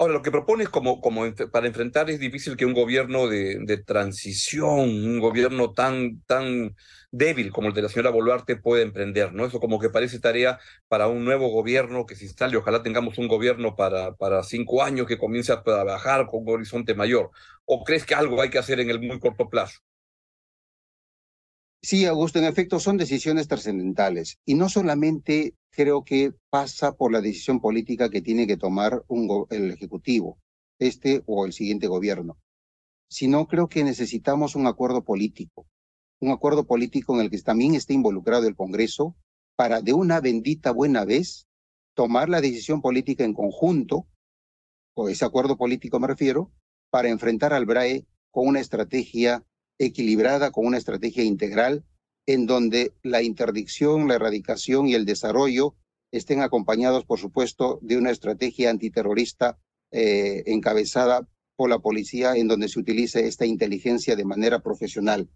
Ahora, 0.02 0.14
lo 0.14 0.22
que 0.22 0.32
propones 0.32 0.68
como, 0.68 1.00
como 1.00 1.22
para 1.52 1.68
enfrentar 1.68 2.10
es 2.10 2.18
difícil 2.18 2.56
que 2.56 2.66
un 2.66 2.74
gobierno 2.74 3.28
de, 3.28 3.60
de, 3.60 3.76
transición, 3.78 4.80
un 4.80 5.20
gobierno 5.20 5.74
tan, 5.74 6.20
tan 6.22 6.74
débil 7.12 7.52
como 7.52 7.68
el 7.68 7.74
de 7.74 7.82
la 7.82 7.88
señora 7.88 8.10
Boluarte 8.10 8.56
pueda 8.56 8.82
emprender, 8.82 9.32
¿no? 9.32 9.46
Eso 9.46 9.60
como 9.60 9.78
que 9.78 9.90
parece 9.90 10.18
tarea 10.18 10.58
para 10.88 11.06
un 11.06 11.24
nuevo 11.24 11.50
gobierno 11.50 12.04
que 12.04 12.16
se 12.16 12.24
instale. 12.24 12.56
Ojalá 12.56 12.82
tengamos 12.82 13.16
un 13.16 13.28
gobierno 13.28 13.76
para, 13.76 14.12
para 14.16 14.42
cinco 14.42 14.82
años 14.82 15.06
que 15.06 15.18
comience 15.18 15.52
a 15.52 15.62
trabajar 15.62 16.26
con 16.26 16.42
un 16.42 16.48
horizonte 16.48 16.94
mayor. 16.96 17.30
¿O 17.64 17.84
crees 17.84 18.04
que 18.04 18.16
algo 18.16 18.42
hay 18.42 18.50
que 18.50 18.58
hacer 18.58 18.80
en 18.80 18.90
el 18.90 19.00
muy 19.00 19.20
corto 19.20 19.48
plazo? 19.48 19.78
Sí, 21.84 22.06
Augusto, 22.06 22.38
en 22.38 22.44
efecto 22.44 22.78
son 22.78 22.96
decisiones 22.96 23.48
trascendentales 23.48 24.38
y 24.44 24.54
no 24.54 24.68
solamente 24.68 25.56
creo 25.70 26.04
que 26.04 26.32
pasa 26.48 26.92
por 26.92 27.10
la 27.10 27.20
decisión 27.20 27.60
política 27.60 28.08
que 28.08 28.22
tiene 28.22 28.46
que 28.46 28.56
tomar 28.56 29.02
un 29.08 29.46
el 29.50 29.72
Ejecutivo, 29.72 30.38
este 30.78 31.24
o 31.26 31.44
el 31.44 31.52
siguiente 31.52 31.88
gobierno, 31.88 32.38
sino 33.08 33.48
creo 33.48 33.68
que 33.68 33.82
necesitamos 33.82 34.54
un 34.54 34.68
acuerdo 34.68 35.02
político, 35.02 35.66
un 36.20 36.30
acuerdo 36.30 36.68
político 36.68 37.16
en 37.16 37.22
el 37.22 37.30
que 37.30 37.38
también 37.40 37.74
esté 37.74 37.94
involucrado 37.94 38.46
el 38.46 38.54
Congreso 38.54 39.16
para 39.56 39.82
de 39.82 39.92
una 39.92 40.20
bendita 40.20 40.70
buena 40.70 41.04
vez 41.04 41.48
tomar 41.94 42.28
la 42.28 42.40
decisión 42.40 42.80
política 42.80 43.24
en 43.24 43.34
conjunto, 43.34 44.06
o 44.94 45.08
ese 45.08 45.24
acuerdo 45.24 45.56
político 45.56 45.98
me 45.98 46.06
refiero, 46.06 46.52
para 46.90 47.08
enfrentar 47.08 47.52
al 47.52 47.66
BRAE 47.66 48.06
con 48.30 48.46
una 48.46 48.60
estrategia 48.60 49.44
equilibrada 49.84 50.50
con 50.52 50.66
una 50.66 50.78
estrategia 50.78 51.24
integral 51.24 51.84
en 52.26 52.46
donde 52.46 52.92
la 53.02 53.22
interdicción, 53.22 54.06
la 54.08 54.14
erradicación 54.14 54.86
y 54.86 54.94
el 54.94 55.04
desarrollo 55.04 55.74
estén 56.12 56.40
acompañados, 56.40 57.04
por 57.04 57.18
supuesto, 57.18 57.78
de 57.82 57.96
una 57.96 58.10
estrategia 58.10 58.70
antiterrorista 58.70 59.58
eh, 59.90 60.44
encabezada 60.46 61.28
por 61.56 61.68
la 61.68 61.80
policía 61.80 62.36
en 62.36 62.48
donde 62.48 62.68
se 62.68 62.78
utilice 62.78 63.26
esta 63.26 63.46
inteligencia 63.46 64.14
de 64.14 64.24
manera 64.24 64.60
profesional. 64.60 65.28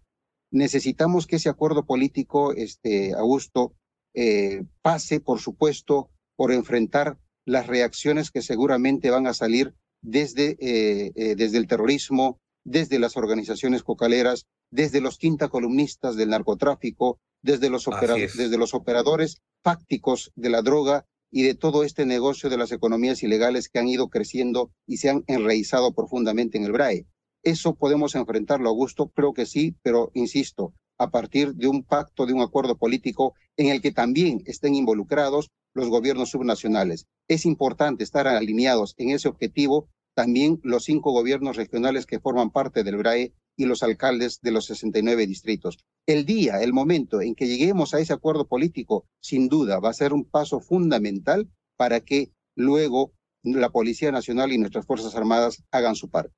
Necesitamos 0.51 1.27
que 1.27 1.37
ese 1.37 1.49
acuerdo 1.49 1.85
político, 1.85 2.53
este, 2.53 3.13
Augusto, 3.13 3.73
eh, 4.13 4.63
pase, 4.81 5.19
por 5.19 5.39
supuesto, 5.39 6.09
por 6.35 6.53
enfrentar 6.53 7.17
las 7.45 7.67
reacciones 7.67 8.31
que 8.31 8.41
seguramente 8.41 9.09
van 9.09 9.27
a 9.27 9.33
salir 9.33 9.73
desde, 10.01 10.57
eh, 10.59 11.35
desde 11.35 11.57
el 11.57 11.67
terrorismo, 11.67 12.39
desde 12.67 12.99
las 12.99 13.15
organizaciones 13.15 13.81
cocaleras, 13.81 14.45
desde 14.71 14.99
los 14.99 15.17
quinta 15.17 15.47
columnistas 15.47 16.17
del 16.17 16.29
narcotráfico, 16.29 17.17
desde 17.41 17.69
los, 17.69 17.85
desde 17.85 18.57
los 18.57 18.73
operadores 18.73 19.41
fácticos 19.63 20.33
de 20.35 20.49
la 20.49 20.61
droga 20.61 21.05
y 21.31 21.43
de 21.43 21.55
todo 21.55 21.85
este 21.85 22.05
negocio 22.05 22.49
de 22.49 22.57
las 22.57 22.73
economías 22.73 23.23
ilegales 23.23 23.69
que 23.69 23.79
han 23.79 23.87
ido 23.87 24.09
creciendo 24.09 24.71
y 24.85 24.97
se 24.97 25.09
han 25.09 25.23
enraizado 25.27 25.93
profundamente 25.93 26.57
en 26.57 26.65
el 26.65 26.73
BRAE. 26.73 27.05
¿Eso 27.41 27.75
podemos 27.75 28.15
enfrentarlo, 28.15 28.67
Augusto? 28.67 29.07
Creo 29.15 29.33
que 29.33 29.45
sí, 29.45 29.77
pero 29.81 30.11
insisto, 30.13 30.73
a 30.97 31.09
partir 31.09 31.53
de 31.53 31.67
un 31.67 31.83
pacto, 31.85 32.25
de 32.25 32.33
un 32.33 32.41
acuerdo 32.41 32.77
político 32.77 33.33
en 33.55 33.67
el 33.67 33.81
que 33.81 33.93
también 33.93 34.41
estén 34.45 34.75
involucrados 34.75 35.51
los 35.73 35.87
gobiernos 35.87 36.31
subnacionales. 36.31 37.05
Es 37.29 37.45
importante 37.45 38.03
estar 38.03 38.27
alineados 38.27 38.93
en 38.97 39.11
ese 39.11 39.29
objetivo 39.29 39.87
también 40.17 40.59
los 40.63 40.85
cinco 40.85 41.11
gobiernos 41.11 41.57
regionales 41.57 42.07
que 42.07 42.19
forman 42.19 42.49
parte 42.49 42.83
del 42.83 42.97
BRAE 42.97 43.33
y 43.55 43.65
los 43.65 43.83
alcaldes 43.83 44.41
de 44.41 44.49
los 44.49 44.65
69 44.65 45.27
distritos. 45.27 45.77
El 46.07 46.25
día, 46.25 46.63
el 46.63 46.73
momento 46.73 47.21
en 47.21 47.35
que 47.35 47.45
lleguemos 47.45 47.93
a 47.93 47.99
ese 47.99 48.13
acuerdo 48.13 48.47
político, 48.47 49.05
sin 49.19 49.47
duda, 49.47 49.79
va 49.79 49.91
a 49.91 49.93
ser 49.93 50.13
un 50.13 50.25
paso 50.25 50.59
fundamental 50.59 51.47
para 51.75 51.99
que 51.99 52.31
luego 52.55 53.13
la 53.43 53.69
Policía 53.69 54.11
Nacional 54.11 54.51
y 54.51 54.57
nuestras 54.57 54.87
Fuerzas 54.87 55.15
Armadas 55.15 55.63
hagan 55.69 55.95
su 55.95 56.09
parte. 56.09 56.33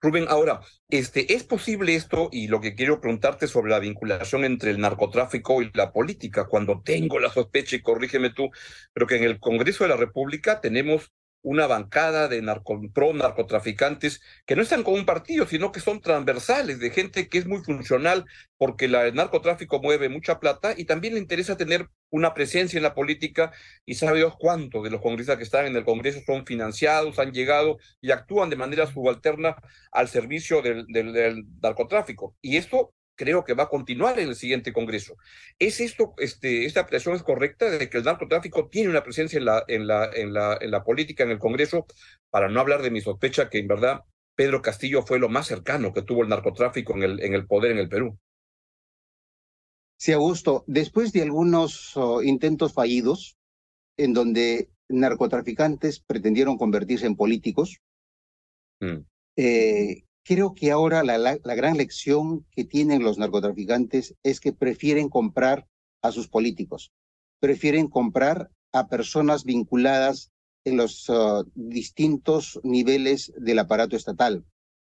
Rubén, 0.00 0.26
ahora, 0.28 0.60
este, 0.88 1.34
¿es 1.34 1.42
posible 1.42 1.96
esto? 1.96 2.28
Y 2.30 2.46
lo 2.46 2.60
que 2.60 2.76
quiero 2.76 3.00
preguntarte 3.00 3.48
sobre 3.48 3.72
la 3.72 3.80
vinculación 3.80 4.44
entre 4.44 4.70
el 4.70 4.78
narcotráfico 4.78 5.60
y 5.60 5.72
la 5.74 5.92
política, 5.92 6.46
cuando 6.46 6.82
tengo 6.84 7.18
la 7.18 7.30
sospecha, 7.30 7.74
y 7.74 7.82
corrígeme 7.82 8.30
tú, 8.30 8.50
pero 8.92 9.08
que 9.08 9.16
en 9.16 9.24
el 9.24 9.40
Congreso 9.40 9.82
de 9.82 9.90
la 9.90 9.96
República 9.96 10.60
tenemos 10.60 11.10
una 11.44 11.66
bancada 11.66 12.26
de 12.26 12.40
narco, 12.42 12.80
pro 12.92 13.12
narcotraficantes 13.12 14.22
que 14.46 14.56
no 14.56 14.62
están 14.62 14.82
con 14.82 14.94
un 14.94 15.04
partido, 15.04 15.46
sino 15.46 15.72
que 15.72 15.80
son 15.80 16.00
transversales, 16.00 16.80
de 16.80 16.90
gente 16.90 17.28
que 17.28 17.38
es 17.38 17.46
muy 17.46 17.62
funcional 17.62 18.24
porque 18.56 18.88
la, 18.88 19.06
el 19.06 19.14
narcotráfico 19.14 19.80
mueve 19.80 20.08
mucha 20.08 20.40
plata 20.40 20.74
y 20.76 20.86
también 20.86 21.14
le 21.14 21.20
interesa 21.20 21.56
tener 21.56 21.88
una 22.08 22.32
presencia 22.32 22.78
en 22.78 22.82
la 22.82 22.94
política 22.94 23.52
y 23.84 23.94
sabe 23.94 24.18
Dios 24.18 24.34
cuántos 24.38 24.82
de 24.84 24.90
los 24.90 25.02
congresistas 25.02 25.36
que 25.36 25.44
están 25.44 25.66
en 25.66 25.76
el 25.76 25.84
Congreso 25.84 26.20
son 26.24 26.46
financiados, 26.46 27.18
han 27.18 27.32
llegado 27.32 27.76
y 28.00 28.10
actúan 28.10 28.48
de 28.48 28.56
manera 28.56 28.86
subalterna 28.86 29.56
al 29.92 30.08
servicio 30.08 30.62
del, 30.62 30.86
del 30.88 31.44
narcotráfico. 31.60 32.36
Y 32.40 32.56
esto 32.56 32.94
creo 33.16 33.44
que 33.44 33.54
va 33.54 33.64
a 33.64 33.68
continuar 33.68 34.18
en 34.18 34.28
el 34.28 34.34
siguiente 34.34 34.72
Congreso. 34.72 35.16
¿Es 35.58 35.80
esto, 35.80 36.14
este, 36.18 36.66
esta 36.66 36.80
apreciación 36.80 37.16
es 37.16 37.22
correcta 37.22 37.70
de 37.70 37.88
que 37.88 37.98
el 37.98 38.04
narcotráfico 38.04 38.68
tiene 38.68 38.90
una 38.90 39.02
presencia 39.02 39.38
en 39.38 39.44
la, 39.44 39.64
en 39.68 39.86
la, 39.86 40.10
en 40.12 40.32
la, 40.32 40.58
en 40.60 40.70
la 40.70 40.84
política, 40.84 41.24
en 41.24 41.30
el 41.30 41.38
Congreso, 41.38 41.86
para 42.30 42.48
no 42.48 42.60
hablar 42.60 42.82
de 42.82 42.90
mi 42.90 43.00
sospecha 43.00 43.48
que 43.48 43.58
en 43.58 43.68
verdad 43.68 44.02
Pedro 44.34 44.62
Castillo 44.62 45.02
fue 45.02 45.18
lo 45.18 45.28
más 45.28 45.46
cercano 45.46 45.92
que 45.92 46.02
tuvo 46.02 46.22
el 46.22 46.28
narcotráfico 46.28 46.94
en 46.94 47.02
el, 47.02 47.20
en 47.22 47.34
el 47.34 47.46
poder 47.46 47.72
en 47.72 47.78
el 47.78 47.88
Perú? 47.88 48.18
Sí, 49.96 50.12
Augusto, 50.12 50.64
después 50.66 51.12
de 51.12 51.22
algunos 51.22 51.96
oh, 51.96 52.22
intentos 52.22 52.72
fallidos 52.72 53.36
en 53.96 54.12
donde 54.12 54.68
narcotraficantes 54.88 56.00
pretendieron 56.00 56.58
convertirse 56.58 57.06
en 57.06 57.16
políticos, 57.16 57.78
mm. 58.80 58.98
eh, 59.36 60.04
Creo 60.24 60.54
que 60.54 60.70
ahora 60.70 61.02
la, 61.04 61.36
gran 61.36 61.76
lección 61.76 62.46
que 62.50 62.64
tienen 62.64 63.02
los 63.02 63.18
narcotraficantes 63.18 64.14
es 64.22 64.40
que 64.40 64.54
prefieren 64.54 65.10
comprar 65.10 65.66
a 66.00 66.12
sus 66.12 66.28
políticos, 66.28 66.92
prefieren 67.40 67.88
comprar 67.88 68.50
a 68.72 68.88
personas 68.88 69.44
vinculadas 69.44 70.30
en 70.64 70.78
los 70.78 71.10
uh, 71.10 71.44
distintos 71.54 72.58
niveles 72.62 73.34
del 73.36 73.58
aparato 73.58 73.96
estatal. 73.96 74.46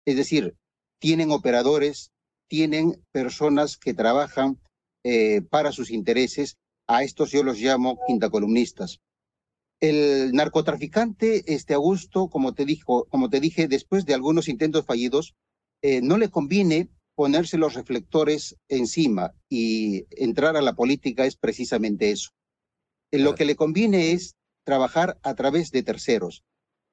Es 0.05 0.15
decir, 0.15 0.55
tienen 0.99 1.31
operadores, 1.31 2.13
tienen 2.47 3.03
personas 3.11 3.75
que 3.75 3.93
trabajan 3.93 4.57
eh, 5.03 5.41
para 5.41 5.73
sus 5.73 5.91
intereses. 5.91 6.57
A 6.87 7.03
estos 7.03 7.31
yo 7.31 7.43
los 7.43 7.59
llamo 7.59 7.99
quintacolumnistas. 8.07 9.01
El 9.79 10.31
narcotraficante, 10.33 11.53
este 11.53 11.75
Augusto, 11.75 12.29
como 12.29 12.53
te, 12.53 12.65
dijo, 12.65 13.05
como 13.09 13.29
te 13.29 13.39
dije, 13.39 13.67
después 13.67 14.05
de 14.05 14.15
algunos 14.15 14.47
intentos 14.47 14.85
fallidos, 14.85 15.35
eh, 15.83 16.01
no 16.01 16.17
le 16.17 16.29
conviene 16.29 16.89
ponerse 17.15 17.57
los 17.57 17.75
reflectores 17.75 18.57
encima 18.67 19.33
y 19.49 20.05
entrar 20.11 20.57
a 20.57 20.61
la 20.61 20.73
política 20.73 21.25
es 21.25 21.35
precisamente 21.35 22.11
eso. 22.11 22.31
Eh, 23.11 23.19
lo 23.19 23.35
que 23.35 23.45
le 23.45 23.55
conviene 23.55 24.11
es 24.11 24.35
trabajar 24.63 25.19
a 25.23 25.35
través 25.35 25.71
de 25.71 25.83
terceros. 25.83 26.43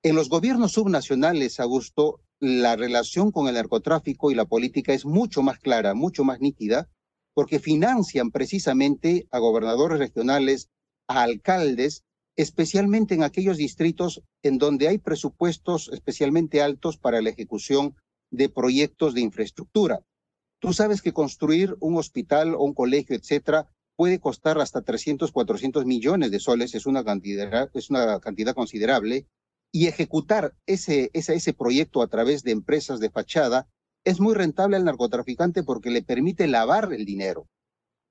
En 0.02 0.14
los 0.14 0.28
gobiernos 0.28 0.72
subnacionales, 0.72 1.60
Augusto, 1.60 2.20
la 2.38 2.76
relación 2.76 3.32
con 3.32 3.48
el 3.48 3.54
narcotráfico 3.54 4.30
y 4.30 4.34
la 4.34 4.44
política 4.44 4.92
es 4.92 5.06
mucho 5.06 5.42
más 5.42 5.58
clara, 5.58 5.94
mucho 5.94 6.24
más 6.24 6.40
nítida, 6.40 6.90
porque 7.32 7.58
financian 7.58 8.30
precisamente 8.30 9.26
a 9.30 9.38
gobernadores 9.38 9.98
regionales, 9.98 10.68
a 11.08 11.22
alcaldes 11.22 12.04
especialmente 12.36 13.14
en 13.14 13.22
aquellos 13.22 13.56
distritos 13.56 14.22
en 14.42 14.58
donde 14.58 14.88
hay 14.88 14.98
presupuestos 14.98 15.90
especialmente 15.92 16.62
altos 16.62 16.96
para 16.96 17.22
la 17.22 17.30
ejecución 17.30 17.94
de 18.30 18.48
proyectos 18.48 19.14
de 19.14 19.20
infraestructura. 19.20 20.00
Tú 20.58 20.72
sabes 20.72 21.02
que 21.02 21.12
construir 21.12 21.76
un 21.80 21.96
hospital 21.96 22.54
o 22.54 22.62
un 22.64 22.74
colegio, 22.74 23.14
etcétera, 23.14 23.68
puede 23.96 24.18
costar 24.18 24.58
hasta 24.58 24.82
300, 24.82 25.30
400 25.30 25.84
millones 25.86 26.30
de 26.30 26.40
soles, 26.40 26.74
es 26.74 26.86
una 26.86 27.04
cantidad, 27.04 27.70
es 27.74 27.90
una 27.90 28.18
cantidad 28.18 28.54
considerable, 28.54 29.26
y 29.70 29.86
ejecutar 29.86 30.54
ese, 30.66 31.10
ese, 31.12 31.34
ese 31.34 31.52
proyecto 31.52 32.02
a 32.02 32.08
través 32.08 32.42
de 32.42 32.52
empresas 32.52 33.00
de 33.00 33.10
fachada 33.10 33.68
es 34.04 34.20
muy 34.20 34.34
rentable 34.34 34.76
al 34.76 34.84
narcotraficante 34.84 35.62
porque 35.62 35.90
le 35.90 36.02
permite 36.02 36.46
lavar 36.46 36.92
el 36.92 37.04
dinero. 37.04 37.48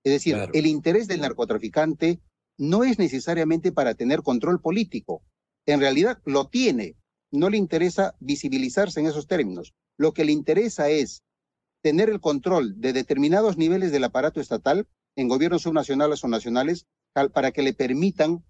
Es 0.03 0.11
decir, 0.11 0.37
el 0.53 0.65
interés 0.65 1.07
del 1.07 1.21
narcotraficante 1.21 2.19
no 2.57 2.83
es 2.83 2.99
necesariamente 2.99 3.71
para 3.71 3.95
tener 3.95 4.21
control 4.21 4.61
político. 4.61 5.23
En 5.65 5.79
realidad 5.79 6.21
lo 6.25 6.47
tiene. 6.47 6.95
No 7.31 7.49
le 7.49 7.57
interesa 7.57 8.15
visibilizarse 8.19 8.99
en 8.99 9.07
esos 9.07 9.27
términos. 9.27 9.73
Lo 9.97 10.13
que 10.13 10.25
le 10.25 10.31
interesa 10.31 10.89
es 10.89 11.23
tener 11.81 12.09
el 12.09 12.21
control 12.21 12.79
de 12.79 12.93
determinados 12.93 13.57
niveles 13.57 13.91
del 13.91 14.03
aparato 14.03 14.39
estatal 14.39 14.87
en 15.15 15.27
gobiernos 15.27 15.63
subnacionales 15.63 16.23
o 16.23 16.27
nacionales 16.27 16.85
para 17.33 17.51
que 17.51 17.61
le 17.61 17.73
permitan 17.73 18.43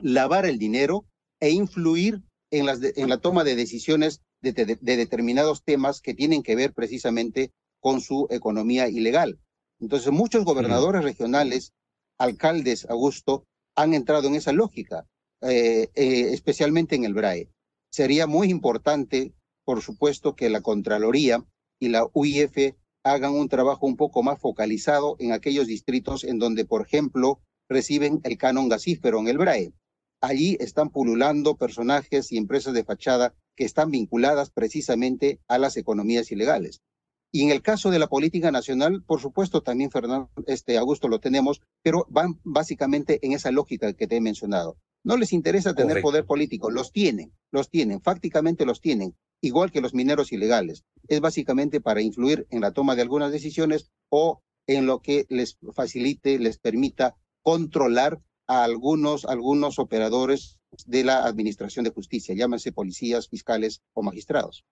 lavar 0.00 0.46
el 0.46 0.58
dinero 0.58 1.06
e 1.40 1.50
influir 1.50 2.22
en, 2.50 2.66
las 2.66 2.80
en 2.82 3.08
la 3.08 3.18
toma 3.18 3.44
de 3.44 3.56
decisiones 3.56 4.22
de, 4.40 4.78
determinados 4.80 5.64
temas 5.64 6.00
que 6.00 6.14
tienen 6.14 6.42
que 6.42 6.54
ver 6.54 6.72
precisamente 6.72 7.52
con 7.80 8.00
su 8.00 8.26
economía 8.30 8.88
ilegal. 8.88 9.38
Entonces, 9.80 10.12
muchos 10.12 10.44
gobernadores 10.44 11.02
regionales 11.02 11.72
alcaldes, 12.18 12.86
Augusto, 12.90 13.44
han 13.76 13.94
entrado 13.94 14.28
en 14.28 14.34
esa 14.34 14.52
lógica, 14.52 15.06
eh, 15.40 15.88
eh, 15.94 16.32
especialmente 16.32 16.96
en 16.96 17.04
el 17.04 17.14
BRAE. 17.14 17.48
Sería 17.90 18.26
muy 18.26 18.50
importante, 18.50 19.32
por 19.64 19.82
supuesto, 19.82 20.34
que 20.34 20.50
la 20.50 20.60
Contraloría 20.60 21.44
y 21.78 21.88
la 21.88 22.08
UIF 22.12 22.74
hagan 23.04 23.32
un 23.32 23.48
trabajo 23.48 23.86
un 23.86 23.96
poco 23.96 24.22
más 24.22 24.38
focalizado 24.40 25.16
en 25.18 25.32
aquellos 25.32 25.66
distritos 25.66 26.24
en 26.24 26.38
donde, 26.38 26.64
por 26.64 26.82
ejemplo, 26.82 27.40
reciben 27.68 28.20
el 28.24 28.36
canon 28.36 28.68
gasífero 28.68 29.20
en 29.20 29.28
el 29.28 29.38
BRAE. 29.38 29.72
Allí 30.20 30.56
están 30.60 30.90
pululando 30.90 31.56
personajes 31.56 32.32
y 32.32 32.36
empresas 32.36 32.74
de 32.74 32.84
fachada 32.84 33.34
que 33.54 33.64
están 33.64 33.90
vinculadas 33.90 34.50
precisamente 34.50 35.40
a 35.46 35.58
las 35.58 35.76
economías 35.76 36.32
ilegales. 36.32 36.80
Y 37.30 37.42
en 37.42 37.50
el 37.50 37.60
caso 37.60 37.90
de 37.90 37.98
la 37.98 38.06
política 38.06 38.50
nacional, 38.50 39.02
por 39.02 39.20
supuesto, 39.20 39.62
también 39.62 39.90
Fernando, 39.90 40.30
este 40.46 40.78
Augusto 40.78 41.08
lo 41.08 41.20
tenemos, 41.20 41.60
pero 41.82 42.06
van 42.08 42.40
básicamente 42.42 43.18
en 43.22 43.32
esa 43.32 43.50
lógica 43.50 43.92
que 43.92 44.06
te 44.06 44.16
he 44.16 44.20
mencionado. 44.20 44.78
No 45.04 45.16
les 45.16 45.32
interesa 45.32 45.74
tener 45.74 46.00
poder 46.00 46.24
político, 46.24 46.70
los 46.70 46.90
tienen, 46.90 47.32
los 47.50 47.68
tienen, 47.68 48.00
fácticamente 48.00 48.64
los 48.64 48.80
tienen, 48.80 49.14
igual 49.40 49.70
que 49.70 49.80
los 49.80 49.94
mineros 49.94 50.32
ilegales. 50.32 50.84
Es 51.06 51.20
básicamente 51.20 51.80
para 51.80 52.02
influir 52.02 52.46
en 52.50 52.62
la 52.62 52.72
toma 52.72 52.96
de 52.96 53.02
algunas 53.02 53.30
decisiones 53.30 53.90
o 54.08 54.42
en 54.66 54.86
lo 54.86 55.00
que 55.00 55.26
les 55.28 55.58
facilite, 55.74 56.38
les 56.38 56.58
permita 56.58 57.16
controlar 57.42 58.20
a 58.46 58.64
algunos, 58.64 59.24
algunos 59.24 59.78
operadores 59.78 60.58
de 60.86 61.04
la 61.04 61.24
administración 61.24 61.84
de 61.84 61.90
justicia, 61.90 62.34
llámense 62.34 62.72
policías, 62.72 63.28
fiscales 63.28 63.82
o 63.94 64.02
magistrados. 64.02 64.64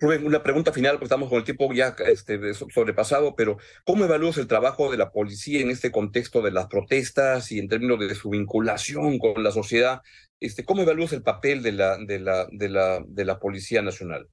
Rubén, 0.00 0.26
una 0.26 0.42
pregunta 0.42 0.72
final, 0.72 0.94
porque 0.94 1.04
estamos 1.04 1.28
con 1.28 1.38
el 1.38 1.44
tiempo 1.44 1.72
ya 1.72 1.94
este, 2.06 2.52
sobrepasado, 2.54 3.36
pero 3.36 3.58
¿cómo 3.84 4.04
evalúas 4.04 4.38
el 4.38 4.48
trabajo 4.48 4.90
de 4.90 4.98
la 4.98 5.12
policía 5.12 5.60
en 5.60 5.70
este 5.70 5.92
contexto 5.92 6.42
de 6.42 6.50
las 6.50 6.66
protestas 6.66 7.52
y 7.52 7.60
en 7.60 7.68
términos 7.68 8.00
de 8.00 8.14
su 8.14 8.30
vinculación 8.30 9.18
con 9.18 9.42
la 9.44 9.52
sociedad? 9.52 10.02
Este, 10.40 10.64
¿Cómo 10.64 10.82
evalúas 10.82 11.12
el 11.12 11.22
papel 11.22 11.62
de 11.62 11.72
la, 11.72 11.96
de, 11.98 13.24
la, 13.24 13.38
Policía 13.38 13.82
Nacional? 13.82 14.28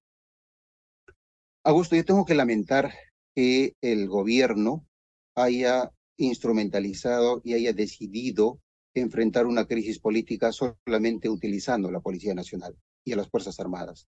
Augusto, 1.63 1.95
yo 1.95 2.03
tengo 2.05 2.25
que 2.25 2.35
lamentar 2.35 2.91
que 3.35 3.75
el 3.81 4.07
gobierno 4.07 4.85
haya 5.35 5.91
instrumentalizado 6.17 7.41
y 7.43 7.53
haya 7.53 7.71
decidido 7.71 8.59
enfrentar 8.95 9.45
una 9.45 9.65
crisis 9.65 9.99
política 9.99 10.51
solamente 10.51 11.29
utilizando 11.29 11.91
la 11.91 12.01
Policía 12.01 12.33
Nacional 12.33 12.75
y 13.05 13.13
a 13.13 13.15
las 13.15 13.29
Fuerzas 13.29 13.59
Armadas. 13.59 14.07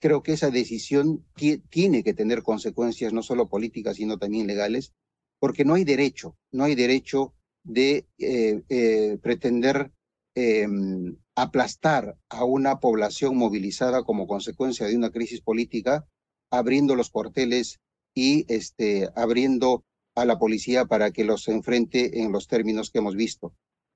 Creo 0.00 0.22
que 0.22 0.32
esa 0.32 0.50
decisión 0.50 1.26
tiene 1.68 2.02
que 2.02 2.14
tener 2.14 2.42
consecuencias 2.42 3.12
no 3.12 3.22
solo 3.22 3.48
políticas, 3.48 3.96
sino 3.96 4.18
también 4.18 4.46
legales, 4.46 4.92
porque 5.38 5.64
no 5.64 5.74
hay 5.74 5.84
derecho, 5.84 6.36
no 6.52 6.64
hay 6.64 6.74
derecho 6.74 7.34
de 7.62 8.06
eh, 8.18 8.62
eh, 8.68 9.18
pretender 9.22 9.92
em, 10.34 11.16
aplastar 11.34 12.16
a 12.28 12.44
una 12.44 12.80
población 12.80 13.36
movilizada 13.36 14.02
como 14.04 14.26
consecuencia 14.26 14.86
de 14.86 14.96
una 14.96 15.10
crisis 15.10 15.40
política, 15.40 16.06
abriendo 16.50 16.96
los 16.96 17.10
cuarteles 17.10 17.80
y 18.14 18.44
este, 18.52 19.08
abriendo 19.14 19.84
a 20.14 20.24
la 20.24 20.38
policía 20.38 20.86
para 20.86 21.10
que 21.10 21.24
los 21.24 21.48
enfrente 21.48 22.20
en 22.22 22.32
los 22.32 22.48
términos 22.48 22.90
que 22.90 22.98
hemos 22.98 23.16
visto. 23.16 23.54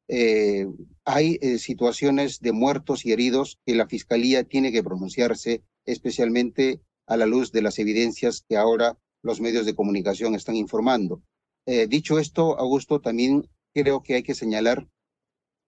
Eh, 0.09 0.67
hay 1.05 1.39
eh, 1.41 1.59
situaciones 1.59 2.41
de 2.41 2.53
muertos 2.53 3.07
y 3.07 3.13
heridos 3.13 3.59
que 3.65 3.75
la 3.75 3.87
Fiscalía 3.87 4.45
tiene 4.45 4.73
que 4.73 4.83
pronunciarse, 4.83 5.63
especialmente 5.87 6.81
a 7.07 7.17
la 7.17 7.27
luz 7.27 7.53
de 7.53 7.63
las 7.63 7.79
evidencias 7.79 8.45
que 8.49 8.57
ahora 8.57 8.99
los 9.23 9.41
medios 9.41 9.67
de 9.67 9.75
comunicación 9.75 10.35
están 10.35 10.57
informando. 10.57 11.23
Eh, 11.67 11.87
dicho 11.87 12.19
esto, 12.19 12.59
Augusto, 12.59 13.01
también 13.01 13.49
creo 13.73 14.03
que 14.03 14.15
hay 14.15 14.23
que 14.23 14.35
señalar 14.35 14.87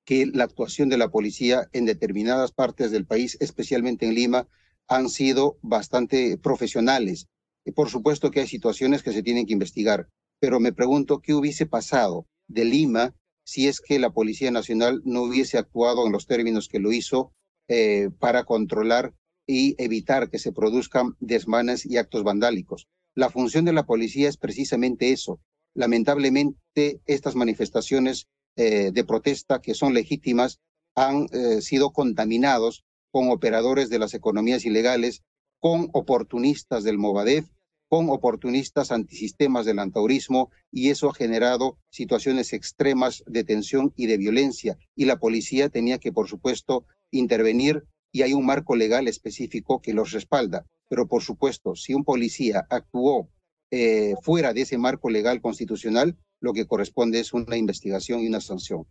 que 0.04 0.26
la 0.26 0.44
actuación 0.44 0.88
de 0.88 0.98
la 0.98 1.10
policía 1.10 1.68
en 1.72 1.86
determinadas 1.86 2.52
partes 2.52 2.90
del 2.90 3.06
país, 3.06 3.36
especialmente 3.40 4.06
en 4.06 4.14
Lima, 4.14 4.46
han 4.86 5.08
sido 5.08 5.58
bastante 5.62 6.38
profesionales. 6.38 7.28
Y 7.64 7.72
por 7.72 7.90
supuesto 7.90 8.30
que 8.30 8.40
hay 8.40 8.46
situaciones 8.46 9.02
que 9.02 9.12
se 9.12 9.22
tienen 9.22 9.46
que 9.46 9.54
investigar, 9.54 10.08
pero 10.38 10.60
me 10.60 10.72
pregunto 10.72 11.20
qué 11.20 11.34
hubiese 11.34 11.66
pasado 11.66 12.26
de 12.46 12.64
Lima 12.64 13.14
si 13.46 13.68
es 13.68 13.80
que 13.80 14.00
la 14.00 14.10
Policía 14.10 14.50
Nacional 14.50 15.02
no 15.04 15.22
hubiese 15.22 15.56
actuado 15.56 16.04
en 16.04 16.12
los 16.12 16.26
términos 16.26 16.66
que 16.68 16.80
lo 16.80 16.92
hizo 16.92 17.32
eh, 17.68 18.10
para 18.18 18.44
controlar 18.44 19.14
y 19.46 19.80
evitar 19.82 20.28
que 20.28 20.40
se 20.40 20.50
produzcan 20.50 21.14
desmanes 21.20 21.86
y 21.86 21.96
actos 21.96 22.24
vandálicos. 22.24 22.88
La 23.14 23.30
función 23.30 23.64
de 23.64 23.72
la 23.72 23.86
policía 23.86 24.28
es 24.28 24.36
precisamente 24.36 25.12
eso. 25.12 25.40
Lamentablemente, 25.74 27.00
estas 27.06 27.36
manifestaciones 27.36 28.26
eh, 28.56 28.90
de 28.92 29.04
protesta 29.04 29.60
que 29.60 29.74
son 29.74 29.94
legítimas 29.94 30.58
han 30.96 31.26
eh, 31.30 31.62
sido 31.62 31.92
contaminados 31.92 32.84
con 33.12 33.30
operadores 33.30 33.90
de 33.90 34.00
las 34.00 34.14
economías 34.14 34.64
ilegales, 34.64 35.22
con 35.60 35.88
oportunistas 35.92 36.82
del 36.82 36.98
Movadef, 36.98 37.46
con 37.88 38.10
oportunistas 38.10 38.90
antisistemas 38.90 39.64
del 39.64 39.78
antaurismo 39.78 40.50
y 40.72 40.90
eso 40.90 41.10
ha 41.10 41.14
generado 41.14 41.78
situaciones 41.90 42.52
extremas 42.52 43.22
de 43.26 43.44
tensión 43.44 43.92
y 43.96 44.06
de 44.06 44.16
violencia 44.16 44.76
y 44.94 45.04
la 45.04 45.18
policía 45.18 45.68
tenía 45.68 45.98
que, 45.98 46.12
por 46.12 46.28
supuesto, 46.28 46.84
intervenir 47.10 47.84
y 48.12 48.22
hay 48.22 48.32
un 48.32 48.46
marco 48.46 48.76
legal 48.76 49.08
específico 49.08 49.80
que 49.80 49.94
los 49.94 50.12
respalda. 50.12 50.66
Pero, 50.88 51.06
por 51.06 51.22
supuesto, 51.22 51.74
si 51.74 51.94
un 51.94 52.04
policía 52.04 52.66
actuó 52.70 53.28
eh, 53.70 54.14
fuera 54.22 54.52
de 54.52 54.62
ese 54.62 54.78
marco 54.78 55.10
legal 55.10 55.40
constitucional, 55.40 56.16
lo 56.40 56.52
que 56.52 56.66
corresponde 56.66 57.20
es 57.20 57.32
una 57.32 57.56
investigación 57.56 58.20
y 58.20 58.28
una 58.28 58.40
sanción. 58.40 58.86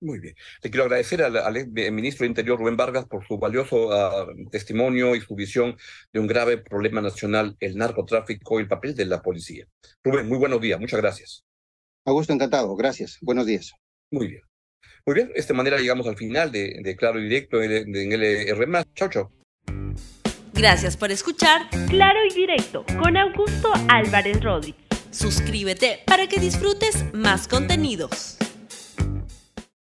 Muy 0.00 0.18
bien. 0.18 0.34
Le 0.62 0.70
quiero 0.70 0.84
agradecer 0.84 1.22
al, 1.22 1.66
ministro 1.92 2.24
de 2.24 2.28
Interior, 2.28 2.58
Rubén 2.58 2.76
Vargas, 2.76 3.04
por 3.04 3.26
su 3.26 3.38
valioso 3.38 3.92
ah, 3.92 4.26
testimonio 4.50 5.14
y 5.14 5.20
su 5.20 5.34
visión 5.34 5.76
de 6.12 6.20
un 6.20 6.26
grave 6.26 6.56
problema 6.56 7.02
nacional, 7.02 7.56
el 7.60 7.76
narcotráfico 7.76 8.58
y 8.58 8.62
el 8.62 8.68
papel 8.68 8.94
de 8.94 9.04
la 9.04 9.20
policía. 9.20 9.66
Rubén, 10.02 10.26
muy 10.26 10.38
buenos 10.38 10.60
días. 10.60 10.80
Muchas 10.80 11.00
gracias. 11.00 11.44
Augusto, 12.06 12.32
encantado. 12.32 12.74
Gracias. 12.76 13.18
Buenos 13.20 13.44
días. 13.44 13.72
Muy 14.10 14.28
bien. 14.28 14.42
Muy 15.04 15.14
bien. 15.14 15.28
De 15.28 15.38
esta 15.38 15.52
manera 15.52 15.78
llegamos 15.78 16.06
al 16.06 16.16
final 16.16 16.50
de, 16.50 16.96
Claro 16.98 17.20
y 17.20 17.24
Directo 17.24 17.62
en, 17.62 17.94
en 17.94 18.12
LR. 18.12 18.84
Chao, 18.94 19.08
chao. 19.10 19.32
Gracias 20.54 20.96
por 20.96 21.10
escuchar 21.10 21.68
Claro 21.88 22.18
y 22.30 22.34
Directo 22.34 22.84
con 22.98 23.16
Augusto 23.16 23.70
Álvarez 23.88 24.42
Rodríguez. 24.42 24.80
Suscríbete 25.10 26.00
para 26.06 26.26
que 26.26 26.38
disfrutes 26.38 27.04
más 27.12 27.48
contenidos. 27.48 28.38